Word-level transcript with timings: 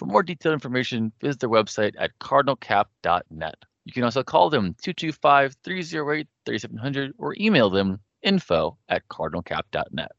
For 0.00 0.06
more 0.06 0.22
detailed 0.22 0.54
information, 0.54 1.12
visit 1.20 1.40
their 1.40 1.50
website 1.50 1.92
at 1.98 2.18
cardinalcap.net. 2.20 3.54
You 3.84 3.92
can 3.92 4.02
also 4.02 4.22
call 4.22 4.48
them 4.48 4.74
225 4.80 5.56
308 5.62 6.26
3700 6.46 7.12
or 7.18 7.36
email 7.38 7.68
them 7.68 8.00
info 8.22 8.78
at 8.88 9.06
cardinalcap.net. 9.08 10.12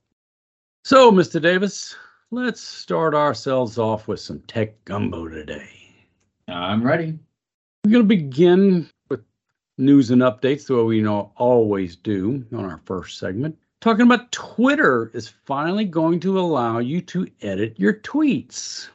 So, 0.86 1.12
Mr. 1.12 1.42
Davis, 1.42 1.96
let's 2.30 2.62
start 2.62 3.16
ourselves 3.16 3.80
off 3.80 4.08
with 4.08 4.20
some 4.20 4.42
tech 4.42 4.86
gumbo 4.86 5.28
today. 5.28 5.72
I'm 6.48 6.84
ready. 6.84 7.18
We're 7.84 7.92
going 7.94 8.04
to 8.04 8.08
begin 8.08 8.88
with 9.10 9.22
news 9.80 10.12
and 10.12 10.22
updates, 10.22 10.68
the 10.68 10.76
way 10.76 10.84
we 10.84 11.02
know 11.02 11.32
always 11.38 11.95
do 11.95 12.45
on 12.54 12.66
our 12.66 12.82
first 12.86 13.18
segment. 13.18 13.58
Talking 13.80 14.06
about 14.06 14.32
Twitter 14.32 15.10
is 15.16 15.28
finally 15.28 15.86
going 15.86 16.20
to 16.20 16.40
allow 16.40 16.78
you 16.78 17.02
to 17.02 17.28
edit 17.42 17.80
your 17.80 17.94
tweets. 17.94 18.90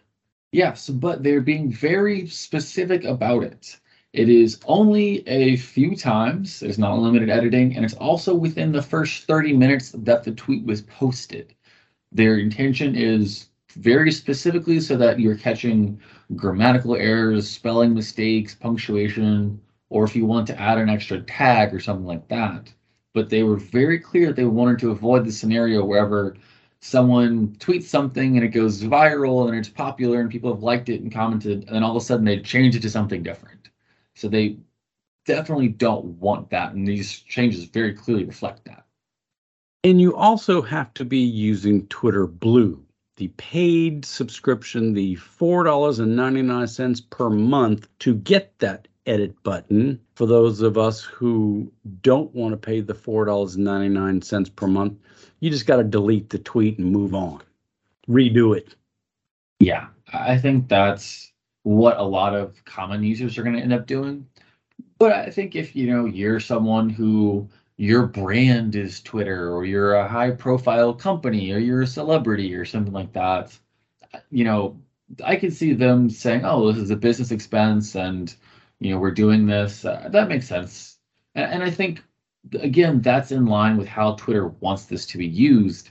Yes, 0.56 0.88
but 0.88 1.22
they're 1.22 1.42
being 1.42 1.70
very 1.70 2.26
specific 2.26 3.04
about 3.04 3.44
it. 3.44 3.78
It 4.14 4.28
is 4.30 4.58
only 4.66 5.26
a 5.28 5.56
few 5.56 5.94
times, 5.94 6.60
there's 6.60 6.78
not 6.78 6.96
unlimited 6.96 7.28
editing, 7.28 7.76
and 7.76 7.84
it's 7.84 7.94
also 7.94 8.34
within 8.34 8.72
the 8.72 8.80
first 8.82 9.24
30 9.26 9.52
minutes 9.52 9.90
that 9.94 10.24
the 10.24 10.32
tweet 10.32 10.64
was 10.64 10.80
posted. 10.82 11.54
Their 12.12 12.38
intention 12.38 12.96
is 12.96 13.48
very 13.76 14.12
specifically 14.12 14.80
so 14.80 14.96
that 14.96 15.20
you're 15.20 15.36
catching 15.36 16.00
grammatical 16.36 16.96
errors, 16.96 17.48
spelling 17.48 17.94
mistakes, 17.94 18.54
punctuation, 18.54 19.60
or 19.90 20.04
if 20.04 20.16
you 20.16 20.26
want 20.26 20.46
to 20.48 20.60
add 20.60 20.78
an 20.78 20.88
extra 20.90 21.20
tag 21.22 21.74
or 21.74 21.80
something 21.80 22.06
like 22.06 22.28
that. 22.28 22.72
But 23.14 23.30
they 23.30 23.42
were 23.44 23.56
very 23.58 23.98
clear 23.98 24.28
that 24.28 24.36
they 24.36 24.44
wanted 24.46 24.78
to 24.80 24.90
avoid 24.92 25.24
the 25.26 25.32
scenario 25.32 25.84
wherever 25.84 26.36
someone 26.86 27.48
tweets 27.58 27.84
something 27.84 28.36
and 28.36 28.44
it 28.44 28.50
goes 28.50 28.82
viral 28.82 29.48
and 29.48 29.58
it's 29.58 29.68
popular 29.68 30.20
and 30.20 30.30
people 30.30 30.52
have 30.52 30.62
liked 30.62 30.88
it 30.88 31.00
and 31.00 31.12
commented, 31.12 31.64
and 31.66 31.74
then 31.74 31.82
all 31.82 31.96
of 31.96 32.02
a 32.02 32.04
sudden 32.04 32.24
they 32.24 32.38
change 32.38 32.76
it 32.76 32.82
to 32.82 32.90
something 32.90 33.22
different. 33.22 33.68
So 34.14 34.28
they 34.28 34.56
definitely 35.24 35.68
don't 35.68 36.04
want 36.20 36.50
that, 36.50 36.72
and 36.72 36.86
these 36.86 37.20
changes 37.20 37.64
very 37.64 37.92
clearly 37.92 38.24
reflect 38.24 38.64
that. 38.66 38.86
And 39.84 40.00
you 40.00 40.16
also 40.16 40.62
have 40.62 40.94
to 40.94 41.04
be 41.04 41.18
using 41.18 41.86
Twitter 41.88 42.26
Blue, 42.26 42.82
the 43.16 43.28
paid 43.36 44.04
subscription, 44.04 44.94
the 44.94 45.16
$4.99 45.16 47.10
per 47.10 47.30
month 47.30 47.88
to 48.00 48.14
get 48.14 48.58
that 48.60 48.88
edit 49.06 49.40
button. 49.42 50.00
For 50.14 50.26
those 50.26 50.60
of 50.60 50.78
us 50.78 51.02
who 51.02 51.72
don't 52.00 52.34
want 52.34 52.52
to 52.52 52.56
pay 52.56 52.80
the 52.80 52.94
$4.99 52.94 54.56
per 54.56 54.66
month, 54.66 54.98
you 55.40 55.50
just 55.50 55.66
got 55.66 55.76
to 55.76 55.84
delete 55.84 56.30
the 56.30 56.38
tweet 56.38 56.78
and 56.78 56.90
move 56.90 57.14
on, 57.14 57.42
redo 58.08 58.56
it. 58.56 58.74
Yeah, 59.58 59.88
I 60.12 60.38
think 60.38 60.68
that's 60.68 61.32
what 61.62 61.98
a 61.98 62.02
lot 62.02 62.34
of 62.34 62.64
common 62.64 63.02
users 63.02 63.36
are 63.36 63.42
going 63.42 63.56
to 63.56 63.62
end 63.62 63.72
up 63.72 63.86
doing. 63.86 64.26
But 64.98 65.12
I 65.12 65.30
think 65.30 65.56
if 65.56 65.74
you 65.74 65.88
know 65.88 66.06
you're 66.06 66.40
someone 66.40 66.88
who 66.88 67.48
your 67.76 68.06
brand 68.06 68.74
is 68.74 69.00
Twitter 69.00 69.52
or 69.52 69.64
you're 69.64 69.94
a 69.94 70.08
high 70.08 70.30
profile 70.30 70.94
company 70.94 71.52
or 71.52 71.58
you're 71.58 71.82
a 71.82 71.86
celebrity 71.86 72.54
or 72.54 72.64
something 72.64 72.92
like 72.92 73.12
that, 73.12 73.58
you 74.30 74.44
know, 74.44 74.78
I 75.24 75.36
can 75.36 75.50
see 75.50 75.74
them 75.74 76.08
saying, 76.10 76.44
"Oh, 76.44 76.70
this 76.72 76.82
is 76.82 76.90
a 76.90 76.96
business 76.96 77.30
expense 77.30 77.94
and 77.94 78.34
you 78.80 78.90
know, 78.92 78.98
we're 78.98 79.10
doing 79.10 79.46
this." 79.46 79.84
Uh, 79.84 80.08
that 80.10 80.28
makes 80.28 80.48
sense. 80.48 80.98
And, 81.34 81.52
and 81.54 81.62
I 81.62 81.70
think 81.70 82.02
again, 82.54 83.00
that's 83.00 83.32
in 83.32 83.46
line 83.46 83.76
with 83.76 83.88
how 83.88 84.14
Twitter 84.14 84.48
wants 84.48 84.86
this 84.86 85.06
to 85.06 85.18
be 85.18 85.26
used. 85.26 85.90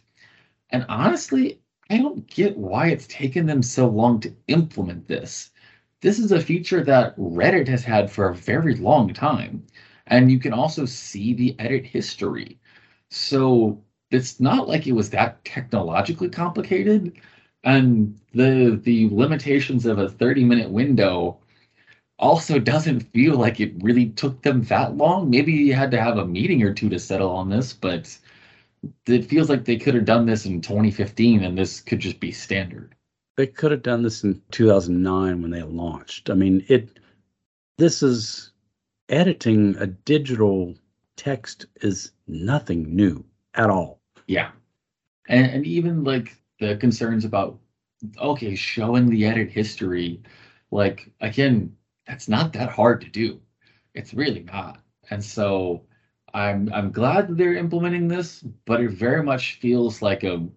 And 0.69 0.85
honestly, 0.89 1.61
I 1.89 1.97
don't 1.97 2.27
get 2.27 2.57
why 2.57 2.87
it's 2.87 3.07
taken 3.07 3.45
them 3.45 3.61
so 3.63 3.87
long 3.87 4.19
to 4.21 4.35
implement 4.47 5.07
this. 5.07 5.51
This 6.01 6.19
is 6.19 6.31
a 6.31 6.41
feature 6.41 6.83
that 6.83 7.17
Reddit 7.17 7.67
has 7.67 7.83
had 7.83 8.11
for 8.11 8.29
a 8.29 8.35
very 8.35 8.75
long 8.75 9.13
time. 9.13 9.65
And 10.07 10.31
you 10.31 10.39
can 10.39 10.53
also 10.53 10.85
see 10.85 11.33
the 11.33 11.55
edit 11.59 11.85
history. 11.85 12.59
So 13.09 13.83
it's 14.11 14.39
not 14.39 14.67
like 14.67 14.87
it 14.87 14.93
was 14.93 15.09
that 15.11 15.43
technologically 15.45 16.29
complicated. 16.29 17.13
And 17.63 18.19
the 18.33 18.79
the 18.83 19.09
limitations 19.09 19.85
of 19.85 19.97
a 19.99 20.09
30 20.09 20.43
minute 20.43 20.69
window 20.69 21.39
also 22.17 22.59
doesn't 22.59 23.01
feel 23.13 23.35
like 23.35 23.59
it 23.59 23.73
really 23.81 24.07
took 24.09 24.41
them 24.41 24.63
that 24.63 24.95
long. 24.95 25.29
Maybe 25.29 25.51
you 25.51 25.73
had 25.73 25.91
to 25.91 26.01
have 26.01 26.17
a 26.17 26.25
meeting 26.25 26.63
or 26.63 26.73
two 26.73 26.89
to 26.89 26.99
settle 26.99 27.29
on 27.29 27.49
this, 27.49 27.73
but 27.73 28.17
it 29.07 29.25
feels 29.25 29.49
like 29.49 29.65
they 29.65 29.77
could 29.77 29.95
have 29.95 30.05
done 30.05 30.25
this 30.25 30.45
in 30.45 30.61
2015 30.61 31.43
and 31.43 31.57
this 31.57 31.81
could 31.81 31.99
just 31.99 32.19
be 32.19 32.31
standard. 32.31 32.95
They 33.37 33.47
could 33.47 33.71
have 33.71 33.83
done 33.83 34.01
this 34.01 34.23
in 34.23 34.41
2009 34.51 35.41
when 35.41 35.51
they 35.51 35.63
launched. 35.63 36.29
I 36.29 36.35
mean, 36.35 36.63
it 36.69 36.99
this 37.77 38.01
is 38.01 38.51
editing 39.09 39.75
a 39.77 39.87
digital 39.87 40.73
text 41.17 41.65
is 41.81 42.11
nothing 42.27 42.95
new 42.95 43.25
at 43.55 43.69
all. 43.69 43.99
Yeah. 44.27 44.51
And 45.27 45.51
and 45.51 45.65
even 45.65 46.05
like 46.05 46.37
the 46.59 46.77
concerns 46.77 47.25
about 47.25 47.59
okay, 48.19 48.55
showing 48.55 49.09
the 49.09 49.25
edit 49.25 49.49
history 49.49 50.21
like 50.71 51.11
again 51.19 51.75
that's 52.07 52.27
not 52.27 52.53
that 52.53 52.69
hard 52.69 53.01
to 53.01 53.09
do. 53.09 53.39
It's 53.93 54.13
really 54.13 54.43
not. 54.43 54.79
And 55.09 55.23
so 55.23 55.83
I'm 56.33 56.71
I'm 56.73 56.91
glad 56.91 57.27
that 57.27 57.37
they're 57.37 57.55
implementing 57.55 58.07
this, 58.07 58.43
but 58.65 58.81
it 58.81 58.91
very 58.91 59.23
much 59.23 59.55
feels 59.59 60.01
like 60.01 60.23
a 60.23 60.47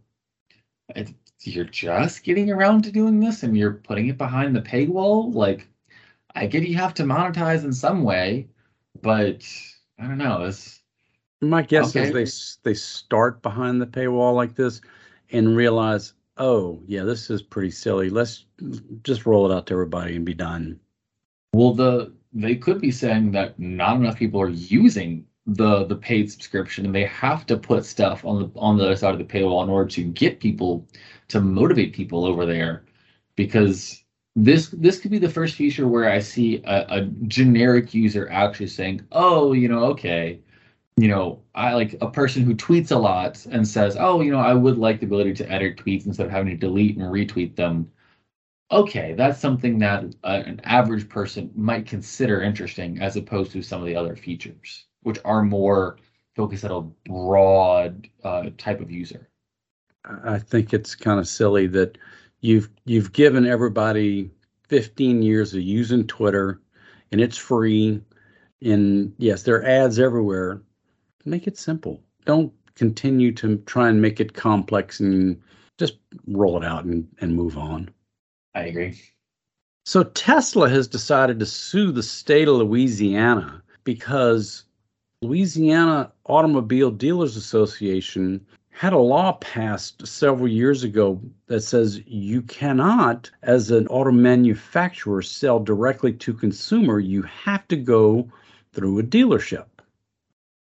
it, 0.96 1.12
you're 1.42 1.64
just 1.64 2.24
getting 2.24 2.50
around 2.50 2.82
to 2.82 2.92
doing 2.92 3.20
this 3.20 3.42
and 3.42 3.56
you're 3.56 3.74
putting 3.74 4.08
it 4.08 4.18
behind 4.18 4.56
the 4.56 4.60
paywall. 4.60 5.32
Like 5.32 5.68
I 6.34 6.46
get 6.46 6.66
you 6.66 6.76
have 6.76 6.94
to 6.94 7.04
monetize 7.04 7.64
in 7.64 7.72
some 7.72 8.02
way, 8.02 8.48
but 9.02 9.46
I 9.98 10.06
don't 10.06 10.18
know. 10.18 10.44
It's 10.44 10.80
my 11.40 11.62
guess 11.62 11.94
okay. 11.94 12.08
is 12.08 12.62
they 12.62 12.70
they 12.70 12.74
start 12.74 13.42
behind 13.42 13.80
the 13.80 13.86
paywall 13.86 14.34
like 14.34 14.54
this 14.54 14.80
and 15.30 15.56
realize, 15.56 16.14
oh 16.38 16.82
yeah, 16.86 17.04
this 17.04 17.30
is 17.30 17.42
pretty 17.42 17.70
silly. 17.70 18.10
Let's 18.10 18.46
just 19.04 19.26
roll 19.26 19.50
it 19.50 19.54
out 19.54 19.66
to 19.66 19.74
everybody 19.74 20.16
and 20.16 20.24
be 20.24 20.34
done. 20.34 20.80
Well, 21.52 21.72
the 21.72 22.12
they 22.32 22.56
could 22.56 22.80
be 22.80 22.90
saying 22.90 23.32
that 23.32 23.58
not 23.58 23.96
enough 23.96 24.16
people 24.18 24.40
are 24.40 24.48
using 24.50 25.26
the 25.46 25.84
the 25.84 25.96
paid 25.96 26.30
subscription, 26.30 26.84
and 26.86 26.94
they 26.94 27.06
have 27.06 27.46
to 27.46 27.56
put 27.56 27.84
stuff 27.84 28.24
on 28.24 28.38
the 28.42 28.60
on 28.60 28.76
the 28.78 28.84
other 28.84 28.96
side 28.96 29.12
of 29.12 29.18
the 29.18 29.24
paywall 29.24 29.62
in 29.62 29.70
order 29.70 29.88
to 29.90 30.04
get 30.04 30.40
people 30.40 30.86
to 31.28 31.40
motivate 31.40 31.94
people 31.94 32.24
over 32.26 32.44
there, 32.46 32.84
because 33.36 34.04
this 34.36 34.68
this 34.70 35.00
could 35.00 35.10
be 35.10 35.18
the 35.18 35.28
first 35.28 35.54
feature 35.56 35.88
where 35.88 36.10
I 36.10 36.18
see 36.20 36.62
a, 36.64 36.86
a 36.88 37.00
generic 37.26 37.94
user 37.94 38.28
actually 38.30 38.68
saying, 38.68 39.02
"Oh, 39.12 39.52
you 39.52 39.68
know, 39.68 39.84
okay, 39.86 40.40
you 40.96 41.08
know, 41.08 41.42
I 41.54 41.74
like 41.74 41.96
a 42.00 42.10
person 42.10 42.42
who 42.44 42.54
tweets 42.54 42.90
a 42.92 42.96
lot 42.98 43.44
and 43.46 43.66
says, 43.66 43.96
"Oh, 43.98 44.20
you 44.20 44.32
know, 44.32 44.38
I 44.40 44.54
would 44.54 44.78
like 44.78 45.00
the 45.00 45.06
ability 45.06 45.34
to 45.34 45.50
edit 45.50 45.76
tweets 45.78 46.06
instead 46.06 46.26
of 46.26 46.32
having 46.32 46.50
to 46.50 46.56
delete 46.56 46.96
and 46.98 47.06
retweet 47.12 47.56
them." 47.56 47.90
Okay, 48.70 49.14
that's 49.14 49.40
something 49.40 49.78
that 49.78 50.04
uh, 50.24 50.42
an 50.44 50.60
average 50.64 51.08
person 51.08 51.50
might 51.54 51.86
consider 51.86 52.42
interesting 52.42 53.00
as 53.00 53.16
opposed 53.16 53.50
to 53.52 53.62
some 53.62 53.80
of 53.80 53.86
the 53.86 53.96
other 53.96 54.14
features, 54.14 54.84
which 55.02 55.18
are 55.24 55.42
more 55.42 55.96
focused 56.36 56.64
at 56.64 56.70
a 56.70 56.82
broad 57.06 58.06
uh, 58.24 58.50
type 58.58 58.80
of 58.80 58.90
user. 58.90 59.30
I 60.04 60.38
think 60.38 60.74
it's 60.74 60.94
kind 60.94 61.18
of 61.18 61.26
silly 61.26 61.66
that 61.68 61.96
you've 62.40 62.68
you've 62.84 63.12
given 63.12 63.46
everybody 63.46 64.30
15 64.68 65.22
years 65.22 65.54
of 65.54 65.62
using 65.62 66.06
Twitter 66.06 66.60
and 67.10 67.20
it's 67.20 67.36
free 67.36 68.00
and 68.62 69.14
yes 69.18 69.42
there 69.42 69.56
are 69.56 69.64
ads 69.64 69.98
everywhere. 69.98 70.62
Make 71.24 71.46
it 71.46 71.58
simple. 71.58 72.00
Don't 72.26 72.52
continue 72.74 73.32
to 73.32 73.56
try 73.66 73.88
and 73.88 74.00
make 74.00 74.20
it 74.20 74.34
complex 74.34 75.00
and 75.00 75.40
just 75.78 75.98
roll 76.26 76.56
it 76.56 76.64
out 76.64 76.84
and, 76.84 77.08
and 77.20 77.34
move 77.34 77.58
on 77.58 77.90
I 78.54 78.62
agree. 78.62 79.00
So 79.84 80.02
Tesla 80.02 80.68
has 80.68 80.86
decided 80.86 81.38
to 81.40 81.46
sue 81.46 81.92
the 81.92 82.02
state 82.02 82.48
of 82.48 82.56
Louisiana 82.56 83.62
because 83.84 84.64
Louisiana 85.22 86.12
Automobile 86.26 86.90
Dealers 86.90 87.36
Association 87.36 88.44
had 88.70 88.92
a 88.92 88.98
law 88.98 89.32
passed 89.40 90.06
several 90.06 90.46
years 90.46 90.84
ago 90.84 91.20
that 91.46 91.62
says 91.62 92.00
you 92.06 92.42
cannot, 92.42 93.30
as 93.42 93.70
an 93.70 93.88
auto 93.88 94.12
manufacturer, 94.12 95.20
sell 95.20 95.58
directly 95.58 96.12
to 96.12 96.32
consumer. 96.32 97.00
You 97.00 97.22
have 97.22 97.66
to 97.68 97.76
go 97.76 98.30
through 98.72 99.00
a 99.00 99.02
dealership. 99.02 99.66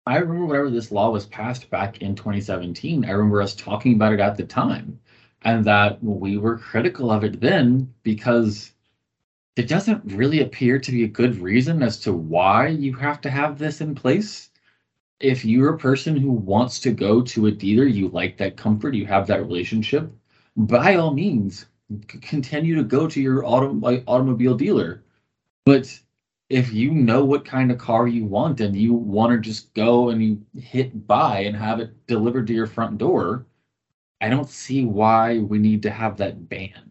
I 0.06 0.18
remember 0.18 0.46
whenever 0.46 0.70
this 0.70 0.92
law 0.92 1.10
was 1.10 1.26
passed 1.26 1.70
back 1.70 1.98
in 1.98 2.16
2017, 2.16 3.04
I 3.04 3.10
remember 3.10 3.42
us 3.42 3.56
talking 3.56 3.96
about 3.96 4.14
it 4.14 4.20
at 4.20 4.38
the 4.38 4.46
time, 4.46 5.00
and 5.46 5.64
that 5.66 6.04
we 6.04 6.38
were 6.38 6.58
critical 6.58 7.12
of 7.12 7.24
it 7.24 7.40
then 7.40 7.94
because 8.04 8.74
it 9.56 9.70
doesn't 9.70 10.04
really 10.14 10.42
appear 10.42 10.80
to 10.80 10.92
be 10.92 11.06
a 11.06 11.08
good 11.08 11.38
reason 11.38 11.82
as 11.82 12.00
to 12.02 12.12
why 12.12 12.68
you 12.68 12.94
have 12.94 13.22
to 13.22 13.30
have 13.30 13.58
this 13.58 13.80
in 13.80 13.96
place 13.96 14.50
if 15.20 15.46
you're 15.46 15.74
a 15.74 15.78
person 15.78 16.16
who 16.16 16.32
wants 16.32 16.80
to 16.82 16.92
go 16.92 17.22
to 17.22 17.48
a 17.48 17.52
dealer, 17.52 17.86
you 17.86 18.10
like 18.10 18.38
that 18.38 18.58
comfort, 18.58 18.94
you 18.94 19.06
have 19.06 19.28
that 19.28 19.42
relationship, 19.42 20.12
by 20.58 20.96
all 20.96 21.14
means, 21.14 21.66
continue 22.08 22.76
to 22.76 22.84
go 22.84 23.08
to 23.08 23.22
your 23.22 23.46
auto, 23.46 23.80
automobile 24.08 24.56
dealer. 24.56 25.04
But 25.66 26.00
if 26.50 26.74
you 26.74 26.92
know 26.92 27.24
what 27.24 27.46
kind 27.46 27.72
of 27.72 27.78
car 27.78 28.08
you 28.08 28.26
want 28.26 28.60
and 28.60 28.76
you 28.76 28.94
want 28.94 29.32
to 29.32 29.40
just 29.40 29.74
go 29.74 30.10
and 30.10 30.24
you 30.24 30.46
hit 30.60 31.08
buy 31.08 31.40
and 31.40 31.56
have 31.56 31.80
it 31.80 31.92
delivered 32.08 32.48
to 32.48 32.54
your 32.54 32.68
front 32.68 32.98
door, 32.98 33.46
I 34.26 34.30
don't 34.30 34.50
see 34.50 34.84
why 34.84 35.38
we 35.38 35.60
need 35.60 35.84
to 35.84 35.92
have 35.92 36.18
that 36.18 36.50
banned. 36.50 36.90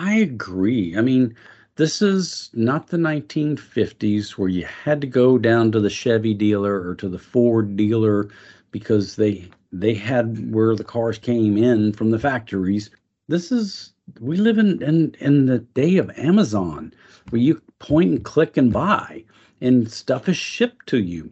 I 0.00 0.14
agree. 0.14 0.96
I 0.96 1.00
mean, 1.00 1.36
this 1.76 2.02
is 2.02 2.50
not 2.52 2.88
the 2.88 2.96
1950s 2.96 4.32
where 4.32 4.48
you 4.48 4.64
had 4.64 5.00
to 5.02 5.06
go 5.06 5.38
down 5.38 5.70
to 5.70 5.78
the 5.78 5.88
Chevy 5.88 6.34
dealer 6.34 6.88
or 6.88 6.96
to 6.96 7.08
the 7.08 7.20
Ford 7.20 7.76
dealer 7.76 8.30
because 8.72 9.14
they 9.14 9.48
they 9.70 9.94
had 9.94 10.52
where 10.52 10.74
the 10.74 10.82
cars 10.82 11.18
came 11.18 11.56
in 11.56 11.92
from 11.92 12.10
the 12.10 12.18
factories. 12.18 12.90
This 13.28 13.52
is 13.52 13.92
we 14.18 14.36
live 14.36 14.58
in 14.58 14.82
in, 14.82 15.14
in 15.20 15.46
the 15.46 15.60
day 15.60 15.98
of 15.98 16.10
Amazon 16.18 16.92
where 17.28 17.40
you 17.40 17.62
point 17.78 18.10
and 18.10 18.24
click 18.24 18.56
and 18.56 18.72
buy 18.72 19.22
and 19.60 19.88
stuff 19.88 20.28
is 20.28 20.36
shipped 20.36 20.88
to 20.88 20.98
you. 20.98 21.30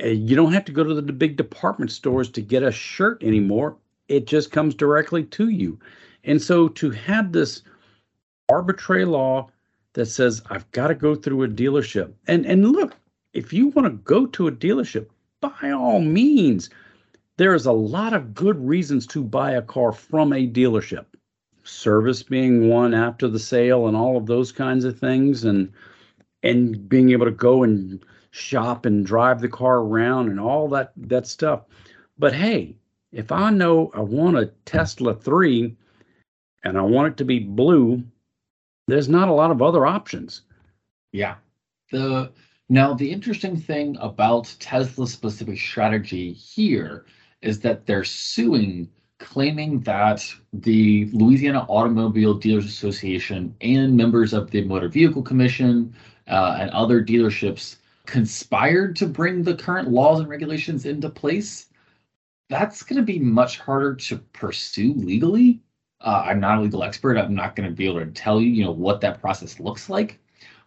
You 0.00 0.34
don't 0.34 0.54
have 0.54 0.64
to 0.64 0.72
go 0.72 0.82
to 0.82 0.94
the 0.94 1.12
big 1.12 1.36
department 1.36 1.92
stores 1.92 2.28
to 2.30 2.40
get 2.40 2.64
a 2.64 2.72
shirt 2.72 3.22
anymore. 3.22 3.76
It 4.10 4.26
just 4.26 4.50
comes 4.50 4.74
directly 4.74 5.22
to 5.24 5.48
you. 5.48 5.78
And 6.24 6.42
so 6.42 6.68
to 6.68 6.90
have 6.90 7.30
this 7.30 7.62
arbitrary 8.48 9.04
law 9.04 9.48
that 9.92 10.06
says 10.06 10.42
I've 10.50 10.70
got 10.72 10.88
to 10.88 10.96
go 10.96 11.14
through 11.14 11.44
a 11.44 11.48
dealership. 11.48 12.12
And 12.26 12.44
and 12.44 12.72
look, 12.72 12.96
if 13.34 13.52
you 13.52 13.68
want 13.68 13.86
to 13.86 14.02
go 14.02 14.26
to 14.26 14.48
a 14.48 14.52
dealership, 14.52 15.06
by 15.40 15.70
all 15.70 16.00
means, 16.00 16.70
there 17.36 17.54
is 17.54 17.66
a 17.66 17.72
lot 17.72 18.12
of 18.12 18.34
good 18.34 18.58
reasons 18.66 19.06
to 19.06 19.22
buy 19.22 19.52
a 19.52 19.62
car 19.62 19.92
from 19.92 20.32
a 20.32 20.46
dealership. 20.46 21.06
Service 21.62 22.24
being 22.24 22.68
one 22.68 22.94
after 22.94 23.28
the 23.28 23.38
sale 23.38 23.86
and 23.86 23.96
all 23.96 24.16
of 24.16 24.26
those 24.26 24.50
kinds 24.50 24.84
of 24.84 24.98
things 24.98 25.44
and 25.44 25.72
and 26.42 26.88
being 26.88 27.10
able 27.10 27.26
to 27.26 27.30
go 27.30 27.62
and 27.62 28.04
shop 28.32 28.86
and 28.86 29.06
drive 29.06 29.40
the 29.40 29.48
car 29.48 29.78
around 29.78 30.30
and 30.30 30.40
all 30.40 30.68
that 30.68 30.92
that 30.96 31.28
stuff. 31.28 31.62
But 32.18 32.34
hey, 32.34 32.74
if 33.12 33.32
I 33.32 33.50
know 33.50 33.90
I 33.94 34.00
want 34.00 34.38
a 34.38 34.52
Tesla 34.64 35.14
3 35.14 35.76
and 36.64 36.78
I 36.78 36.82
want 36.82 37.08
it 37.08 37.16
to 37.18 37.24
be 37.24 37.40
blue 37.40 38.04
there's 38.90 39.08
not 39.08 39.28
a 39.28 39.32
lot 39.32 39.50
of 39.50 39.62
other 39.62 39.86
options. 39.86 40.42
Yeah. 41.12 41.36
The 41.92 42.32
now 42.68 42.92
the 42.92 43.10
interesting 43.10 43.56
thing 43.56 43.96
about 44.00 44.54
Tesla's 44.58 45.12
specific 45.12 45.58
strategy 45.58 46.32
here 46.32 47.06
is 47.40 47.60
that 47.60 47.86
they're 47.86 48.04
suing, 48.04 48.88
claiming 49.18 49.80
that 49.80 50.28
the 50.52 51.08
Louisiana 51.12 51.64
Automobile 51.68 52.34
Dealers 52.34 52.66
Association 52.66 53.54
and 53.60 53.96
members 53.96 54.32
of 54.32 54.50
the 54.50 54.62
Motor 54.64 54.88
Vehicle 54.88 55.22
Commission 55.22 55.94
uh, 56.28 56.58
and 56.60 56.70
other 56.70 57.02
dealerships 57.02 57.76
conspired 58.06 58.96
to 58.96 59.06
bring 59.06 59.42
the 59.42 59.54
current 59.54 59.88
laws 59.88 60.20
and 60.20 60.28
regulations 60.28 60.84
into 60.84 61.08
place. 61.08 61.66
That's 62.50 62.82
going 62.82 62.98
to 62.98 63.02
be 63.02 63.18
much 63.18 63.58
harder 63.58 63.94
to 63.94 64.18
pursue 64.18 64.92
legally 64.92 65.62
uh, 66.00 66.24
I'm 66.26 66.40
not 66.40 66.58
a 66.58 66.62
legal 66.62 66.82
expert. 66.82 67.18
I'm 67.18 67.34
not 67.34 67.54
going 67.54 67.68
to 67.68 67.74
be 67.74 67.86
able 67.86 68.00
to 68.00 68.06
tell 68.06 68.40
you, 68.40 68.50
you 68.50 68.64
know, 68.64 68.70
what 68.70 69.00
that 69.02 69.20
process 69.20 69.60
looks 69.60 69.90
like. 69.90 70.18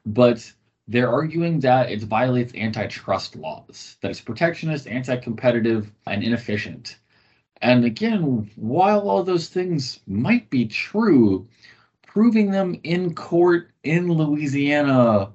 But 0.06 0.52
they're 0.88 1.12
arguing 1.12 1.60
that 1.62 1.90
it 1.90 2.02
violates 2.04 2.54
antitrust 2.54 3.36
laws, 3.36 3.98
that 4.02 4.12
it's 4.12 4.22
protectionist, 4.22 4.88
anti-competitive, 4.88 5.92
and 6.06 6.24
inefficient. 6.24 6.98
And 7.62 7.86
again, 7.86 8.52
while 8.56 9.10
all 9.10 9.24
those 9.24 9.48
things 9.48 10.02
might 10.06 10.50
be 10.50 10.66
true, 10.68 11.48
proving 12.06 12.52
them 12.52 12.80
in 12.84 13.16
court 13.16 13.72
in 13.84 14.12
Louisiana 14.12 15.32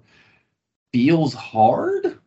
feels 0.93 1.35
hard. 1.35 2.21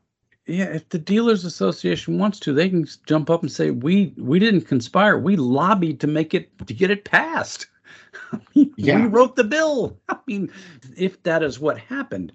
Yeah, 0.51 0.65
if 0.65 0.89
the 0.89 0.99
dealers 0.99 1.45
association 1.45 2.17
wants 2.17 2.37
to, 2.41 2.51
they 2.51 2.67
can 2.67 2.85
jump 3.05 3.29
up 3.29 3.41
and 3.41 3.49
say, 3.49 3.71
"We 3.71 4.13
we 4.17 4.37
didn't 4.37 4.63
conspire. 4.63 5.17
We 5.17 5.37
lobbied 5.37 6.01
to 6.01 6.07
make 6.07 6.33
it 6.33 6.49
to 6.67 6.73
get 6.73 6.91
it 6.91 7.05
passed. 7.05 7.67
Yeah. 8.75 9.01
We 9.01 9.07
wrote 9.07 9.37
the 9.37 9.45
bill." 9.45 9.97
I 10.09 10.17
mean, 10.27 10.51
if 10.97 11.23
that 11.23 11.41
is 11.41 11.59
what 11.59 11.77
happened, 11.77 12.33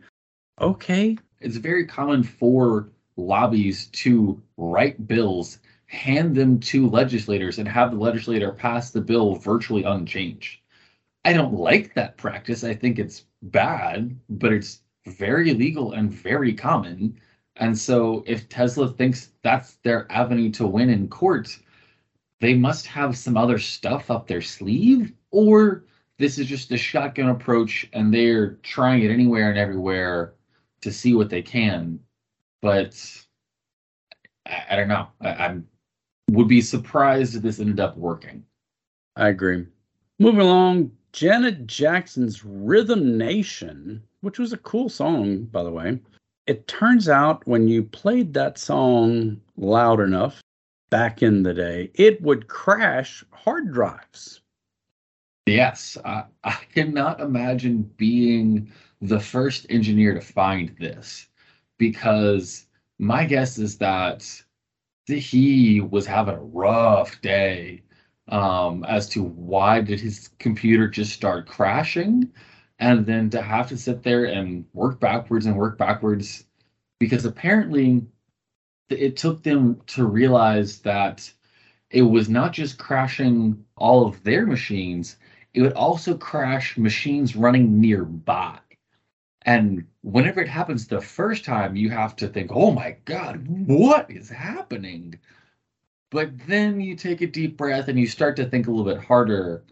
okay. 0.60 1.18
It's 1.40 1.56
very 1.56 1.86
common 1.86 2.22
for 2.22 2.88
lobbies 3.16 3.88
to 3.88 4.40
write 4.56 5.06
bills, 5.06 5.58
hand 5.86 6.34
them 6.34 6.58
to 6.60 6.88
legislators, 6.88 7.58
and 7.58 7.68
have 7.68 7.90
the 7.90 7.98
legislator 7.98 8.50
pass 8.50 8.90
the 8.90 9.00
bill 9.02 9.34
virtually 9.34 9.84
unchanged. 9.84 10.58
I 11.26 11.34
don't 11.34 11.54
like 11.54 11.92
that 11.94 12.16
practice. 12.16 12.64
I 12.64 12.74
think 12.74 12.98
it's 12.98 13.24
bad, 13.42 14.18
but 14.30 14.54
it's 14.54 14.80
very 15.06 15.52
legal 15.52 15.92
and 15.92 16.10
very 16.10 16.54
common. 16.54 17.20
And 17.56 17.76
so 17.76 18.22
if 18.26 18.48
Tesla 18.48 18.88
thinks 18.88 19.30
that's 19.42 19.74
their 19.76 20.10
avenue 20.10 20.50
to 20.52 20.66
win 20.66 20.90
in 20.90 21.08
court, 21.08 21.58
they 22.40 22.54
must 22.54 22.86
have 22.86 23.16
some 23.16 23.36
other 23.36 23.58
stuff 23.58 24.10
up 24.10 24.26
their 24.26 24.42
sleeve, 24.42 25.12
or 25.30 25.84
this 26.18 26.38
is 26.38 26.46
just 26.46 26.72
a 26.72 26.76
shotgun 26.76 27.30
approach 27.30 27.88
and 27.92 28.12
they're 28.12 28.54
trying 28.62 29.02
it 29.02 29.10
anywhere 29.10 29.50
and 29.50 29.58
everywhere 29.58 30.34
to 30.82 30.92
see 30.92 31.14
what 31.14 31.30
they 31.30 31.42
can. 31.42 31.98
But 32.60 32.96
I, 34.46 34.64
I 34.70 34.76
don't 34.76 34.88
know. 34.88 35.08
I, 35.20 35.30
I'm 35.30 35.66
would 36.30 36.48
be 36.48 36.60
surprised 36.60 37.36
if 37.36 37.42
this 37.42 37.60
ended 37.60 37.80
up 37.80 37.96
working. 37.96 38.44
I 39.14 39.28
agree. 39.28 39.66
Moving 40.18 40.40
along, 40.40 40.90
Janet 41.12 41.66
Jackson's 41.66 42.44
Rhythm 42.44 43.16
Nation, 43.16 44.02
which 44.22 44.38
was 44.38 44.52
a 44.52 44.58
cool 44.58 44.88
song, 44.88 45.44
by 45.44 45.62
the 45.62 45.70
way. 45.70 46.00
It 46.46 46.68
turns 46.68 47.08
out 47.08 47.46
when 47.46 47.66
you 47.66 47.82
played 47.82 48.34
that 48.34 48.56
song 48.58 49.40
loud 49.56 50.00
enough 50.00 50.40
back 50.90 51.22
in 51.22 51.42
the 51.42 51.52
day, 51.52 51.90
it 51.94 52.22
would 52.22 52.46
crash 52.46 53.24
hard 53.32 53.72
drives. 53.72 54.40
Yes, 55.46 55.96
I, 56.04 56.24
I 56.44 56.58
cannot 56.72 57.20
imagine 57.20 57.90
being 57.96 58.72
the 59.00 59.20
first 59.20 59.66
engineer 59.70 60.14
to 60.14 60.20
find 60.20 60.74
this 60.78 61.28
because 61.78 62.66
my 62.98 63.24
guess 63.24 63.58
is 63.58 63.78
that 63.78 64.24
he 65.06 65.80
was 65.80 66.06
having 66.06 66.34
a 66.34 66.40
rough 66.40 67.20
day 67.20 67.82
um, 68.28 68.84
as 68.84 69.08
to 69.10 69.22
why 69.22 69.80
did 69.80 70.00
his 70.00 70.30
computer 70.38 70.88
just 70.88 71.12
start 71.12 71.46
crashing. 71.46 72.32
And 72.78 73.06
then 73.06 73.30
to 73.30 73.40
have 73.40 73.68
to 73.68 73.76
sit 73.76 74.02
there 74.02 74.24
and 74.24 74.66
work 74.72 75.00
backwards 75.00 75.46
and 75.46 75.56
work 75.56 75.78
backwards 75.78 76.44
because 76.98 77.24
apparently 77.24 78.06
it 78.88 79.16
took 79.16 79.42
them 79.42 79.80
to 79.86 80.06
realize 80.06 80.78
that 80.80 81.32
it 81.90 82.02
was 82.02 82.28
not 82.28 82.52
just 82.52 82.78
crashing 82.78 83.64
all 83.76 84.06
of 84.06 84.22
their 84.22 84.46
machines, 84.46 85.16
it 85.54 85.62
would 85.62 85.72
also 85.72 86.16
crash 86.16 86.76
machines 86.76 87.36
running 87.36 87.80
nearby. 87.80 88.58
And 89.42 89.86
whenever 90.02 90.40
it 90.40 90.48
happens 90.48 90.86
the 90.86 91.00
first 91.00 91.44
time, 91.44 91.76
you 91.76 91.88
have 91.90 92.16
to 92.16 92.28
think, 92.28 92.50
oh 92.52 92.72
my 92.72 92.96
God, 93.04 93.46
what 93.48 94.10
is 94.10 94.28
happening? 94.28 95.14
But 96.10 96.30
then 96.46 96.80
you 96.80 96.96
take 96.96 97.20
a 97.22 97.26
deep 97.26 97.56
breath 97.56 97.88
and 97.88 97.98
you 97.98 98.06
start 98.06 98.36
to 98.36 98.46
think 98.46 98.66
a 98.66 98.70
little 98.70 98.92
bit 98.92 99.02
harder. 99.02 99.62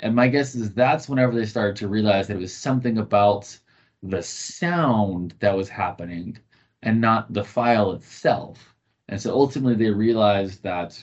And 0.00 0.14
my 0.14 0.28
guess 0.28 0.54
is 0.54 0.72
that's 0.72 1.08
whenever 1.08 1.34
they 1.34 1.46
started 1.46 1.76
to 1.76 1.88
realize 1.88 2.26
that 2.26 2.36
it 2.36 2.40
was 2.40 2.54
something 2.54 2.98
about 2.98 3.56
the 4.02 4.22
sound 4.22 5.34
that 5.40 5.56
was 5.56 5.68
happening 5.68 6.38
and 6.82 7.00
not 7.00 7.32
the 7.32 7.44
file 7.44 7.92
itself. 7.92 8.74
And 9.08 9.20
so 9.20 9.32
ultimately 9.34 9.74
they 9.74 9.90
realized 9.90 10.62
that 10.62 11.02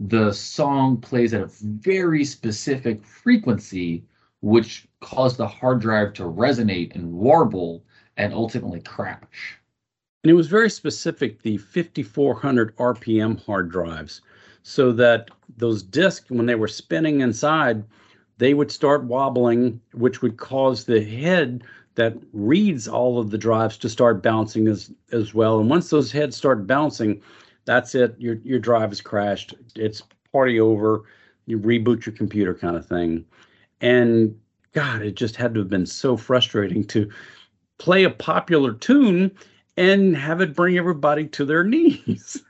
the 0.00 0.32
song 0.32 1.00
plays 1.00 1.32
at 1.32 1.42
a 1.42 1.50
very 1.62 2.24
specific 2.24 3.04
frequency, 3.04 4.04
which 4.40 4.88
caused 5.00 5.36
the 5.36 5.46
hard 5.46 5.80
drive 5.80 6.12
to 6.14 6.24
resonate 6.24 6.94
and 6.94 7.12
warble 7.12 7.84
and 8.16 8.34
ultimately 8.34 8.80
crash. 8.80 9.58
And 10.24 10.30
it 10.30 10.34
was 10.34 10.48
very 10.48 10.70
specific, 10.70 11.42
the 11.42 11.58
5400 11.58 12.76
RPM 12.76 13.44
hard 13.44 13.70
drives, 13.70 14.22
so 14.62 14.90
that 14.92 15.30
those 15.56 15.82
disks, 15.82 16.30
when 16.30 16.46
they 16.46 16.54
were 16.54 16.66
spinning 16.66 17.20
inside, 17.20 17.84
they 18.38 18.54
would 18.54 18.70
start 18.70 19.04
wobbling, 19.04 19.80
which 19.92 20.22
would 20.22 20.36
cause 20.36 20.84
the 20.84 21.04
head 21.04 21.62
that 21.94 22.16
reads 22.32 22.88
all 22.88 23.18
of 23.18 23.30
the 23.30 23.38
drives 23.38 23.76
to 23.78 23.88
start 23.88 24.22
bouncing 24.22 24.66
as, 24.66 24.90
as 25.12 25.32
well. 25.32 25.60
And 25.60 25.70
once 25.70 25.90
those 25.90 26.10
heads 26.10 26.36
start 26.36 26.66
bouncing, 26.66 27.22
that's 27.64 27.94
it. 27.94 28.14
Your 28.18 28.34
your 28.42 28.58
drive 28.58 28.92
is 28.92 29.00
crashed. 29.00 29.54
It's 29.76 30.02
party 30.32 30.60
over. 30.60 31.04
You 31.46 31.58
reboot 31.58 32.04
your 32.04 32.14
computer, 32.14 32.54
kind 32.54 32.76
of 32.76 32.86
thing. 32.86 33.24
And 33.80 34.38
God, 34.72 35.02
it 35.02 35.14
just 35.14 35.36
had 35.36 35.54
to 35.54 35.60
have 35.60 35.68
been 35.68 35.86
so 35.86 36.16
frustrating 36.16 36.84
to 36.88 37.10
play 37.78 38.04
a 38.04 38.10
popular 38.10 38.72
tune 38.72 39.30
and 39.76 40.16
have 40.16 40.40
it 40.40 40.54
bring 40.54 40.76
everybody 40.76 41.26
to 41.28 41.44
their 41.44 41.64
knees. 41.64 42.42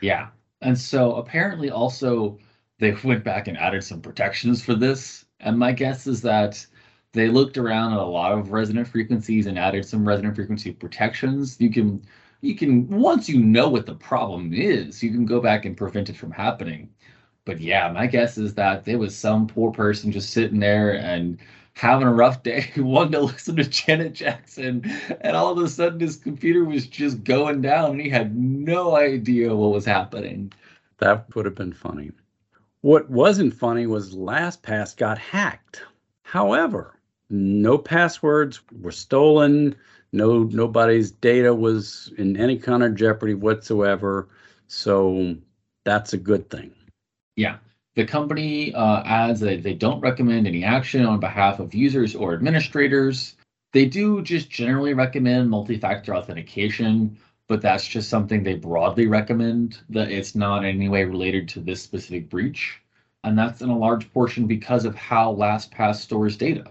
Yeah. 0.00 0.28
And 0.62 0.78
so 0.78 1.14
apparently 1.14 1.70
also 1.70 2.38
they 2.80 2.96
went 3.04 3.22
back 3.22 3.46
and 3.46 3.56
added 3.58 3.84
some 3.84 4.00
protections 4.00 4.64
for 4.64 4.74
this. 4.74 5.24
And 5.38 5.58
my 5.58 5.72
guess 5.72 6.06
is 6.06 6.22
that 6.22 6.66
they 7.12 7.28
looked 7.28 7.58
around 7.58 7.92
at 7.92 7.98
a 7.98 8.04
lot 8.04 8.32
of 8.32 8.52
resonant 8.52 8.88
frequencies 8.88 9.46
and 9.46 9.58
added 9.58 9.84
some 9.84 10.06
resonant 10.06 10.34
frequency 10.34 10.72
protections. 10.72 11.60
You 11.60 11.70
can 11.70 12.02
you 12.40 12.56
can 12.56 12.88
once 12.88 13.28
you 13.28 13.38
know 13.38 13.68
what 13.68 13.86
the 13.86 13.94
problem 13.94 14.52
is, 14.54 15.02
you 15.02 15.10
can 15.10 15.26
go 15.26 15.40
back 15.40 15.64
and 15.64 15.76
prevent 15.76 16.08
it 16.08 16.16
from 16.16 16.30
happening. 16.32 16.88
But 17.44 17.60
yeah, 17.60 17.90
my 17.92 18.06
guess 18.06 18.38
is 18.38 18.54
that 18.54 18.84
there 18.84 18.98
was 18.98 19.16
some 19.16 19.46
poor 19.46 19.72
person 19.72 20.12
just 20.12 20.30
sitting 20.30 20.60
there 20.60 20.94
and 20.94 21.38
having 21.74 22.06
a 22.06 22.12
rough 22.12 22.42
day, 22.42 22.70
wanting 22.76 23.12
to 23.12 23.20
listen 23.20 23.56
to 23.56 23.64
Janet 23.64 24.14
Jackson, 24.14 24.82
and 25.20 25.36
all 25.36 25.52
of 25.52 25.58
a 25.58 25.68
sudden 25.68 26.00
his 26.00 26.16
computer 26.16 26.64
was 26.64 26.86
just 26.86 27.24
going 27.24 27.60
down 27.60 27.92
and 27.92 28.00
he 28.00 28.08
had 28.08 28.36
no 28.36 28.96
idea 28.96 29.54
what 29.54 29.72
was 29.72 29.84
happening. 29.84 30.52
That 30.98 31.34
would 31.34 31.46
have 31.46 31.54
been 31.54 31.72
funny. 31.72 32.12
What 32.82 33.10
wasn't 33.10 33.54
funny 33.54 33.86
was 33.86 34.14
LastPass 34.14 34.96
got 34.96 35.18
hacked. 35.18 35.82
However, 36.22 36.98
no 37.28 37.76
passwords 37.76 38.60
were 38.80 38.92
stolen. 38.92 39.76
No 40.12 40.44
nobody's 40.44 41.10
data 41.10 41.54
was 41.54 42.12
in 42.16 42.36
any 42.36 42.56
kind 42.56 42.82
of 42.82 42.94
jeopardy 42.94 43.34
whatsoever. 43.34 44.28
So 44.66 45.36
that's 45.84 46.12
a 46.12 46.18
good 46.18 46.48
thing. 46.50 46.72
Yeah. 47.36 47.58
The 47.96 48.06
company 48.06 48.72
uh, 48.74 49.02
adds 49.04 49.40
that 49.40 49.62
they 49.62 49.74
don't 49.74 50.00
recommend 50.00 50.46
any 50.46 50.64
action 50.64 51.04
on 51.04 51.20
behalf 51.20 51.58
of 51.58 51.74
users 51.74 52.14
or 52.14 52.34
administrators. 52.34 53.34
They 53.72 53.84
do 53.84 54.22
just 54.22 54.48
generally 54.48 54.94
recommend 54.94 55.50
multi-factor 55.50 56.14
authentication 56.14 57.18
but 57.50 57.62
that's 57.62 57.88
just 57.88 58.10
something 58.10 58.44
they 58.44 58.54
broadly 58.56 59.08
recommend 59.08 59.82
that 59.90 60.12
it's 60.12 60.36
not 60.36 60.64
in 60.64 60.76
any 60.76 60.88
way 60.88 61.04
related 61.04 61.48
to 61.50 61.60
this 61.60 61.82
specific 61.82 62.30
breach 62.30 62.80
and 63.24 63.38
that's 63.38 63.62
in 63.62 63.70
a 63.70 63.78
large 63.78 64.12
portion 64.14 64.46
because 64.46 64.86
of 64.86 64.96
how 64.96 65.34
lastpass 65.34 65.96
stores 65.96 66.38
data 66.38 66.64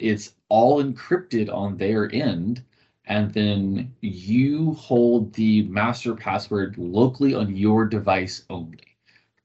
it's 0.00 0.34
all 0.50 0.82
encrypted 0.84 1.52
on 1.52 1.78
their 1.78 2.12
end 2.14 2.62
and 3.06 3.32
then 3.32 3.92
you 4.02 4.74
hold 4.74 5.32
the 5.34 5.62
master 5.64 6.14
password 6.14 6.76
locally 6.78 7.34
on 7.34 7.56
your 7.56 7.86
device 7.86 8.44
only. 8.50 8.78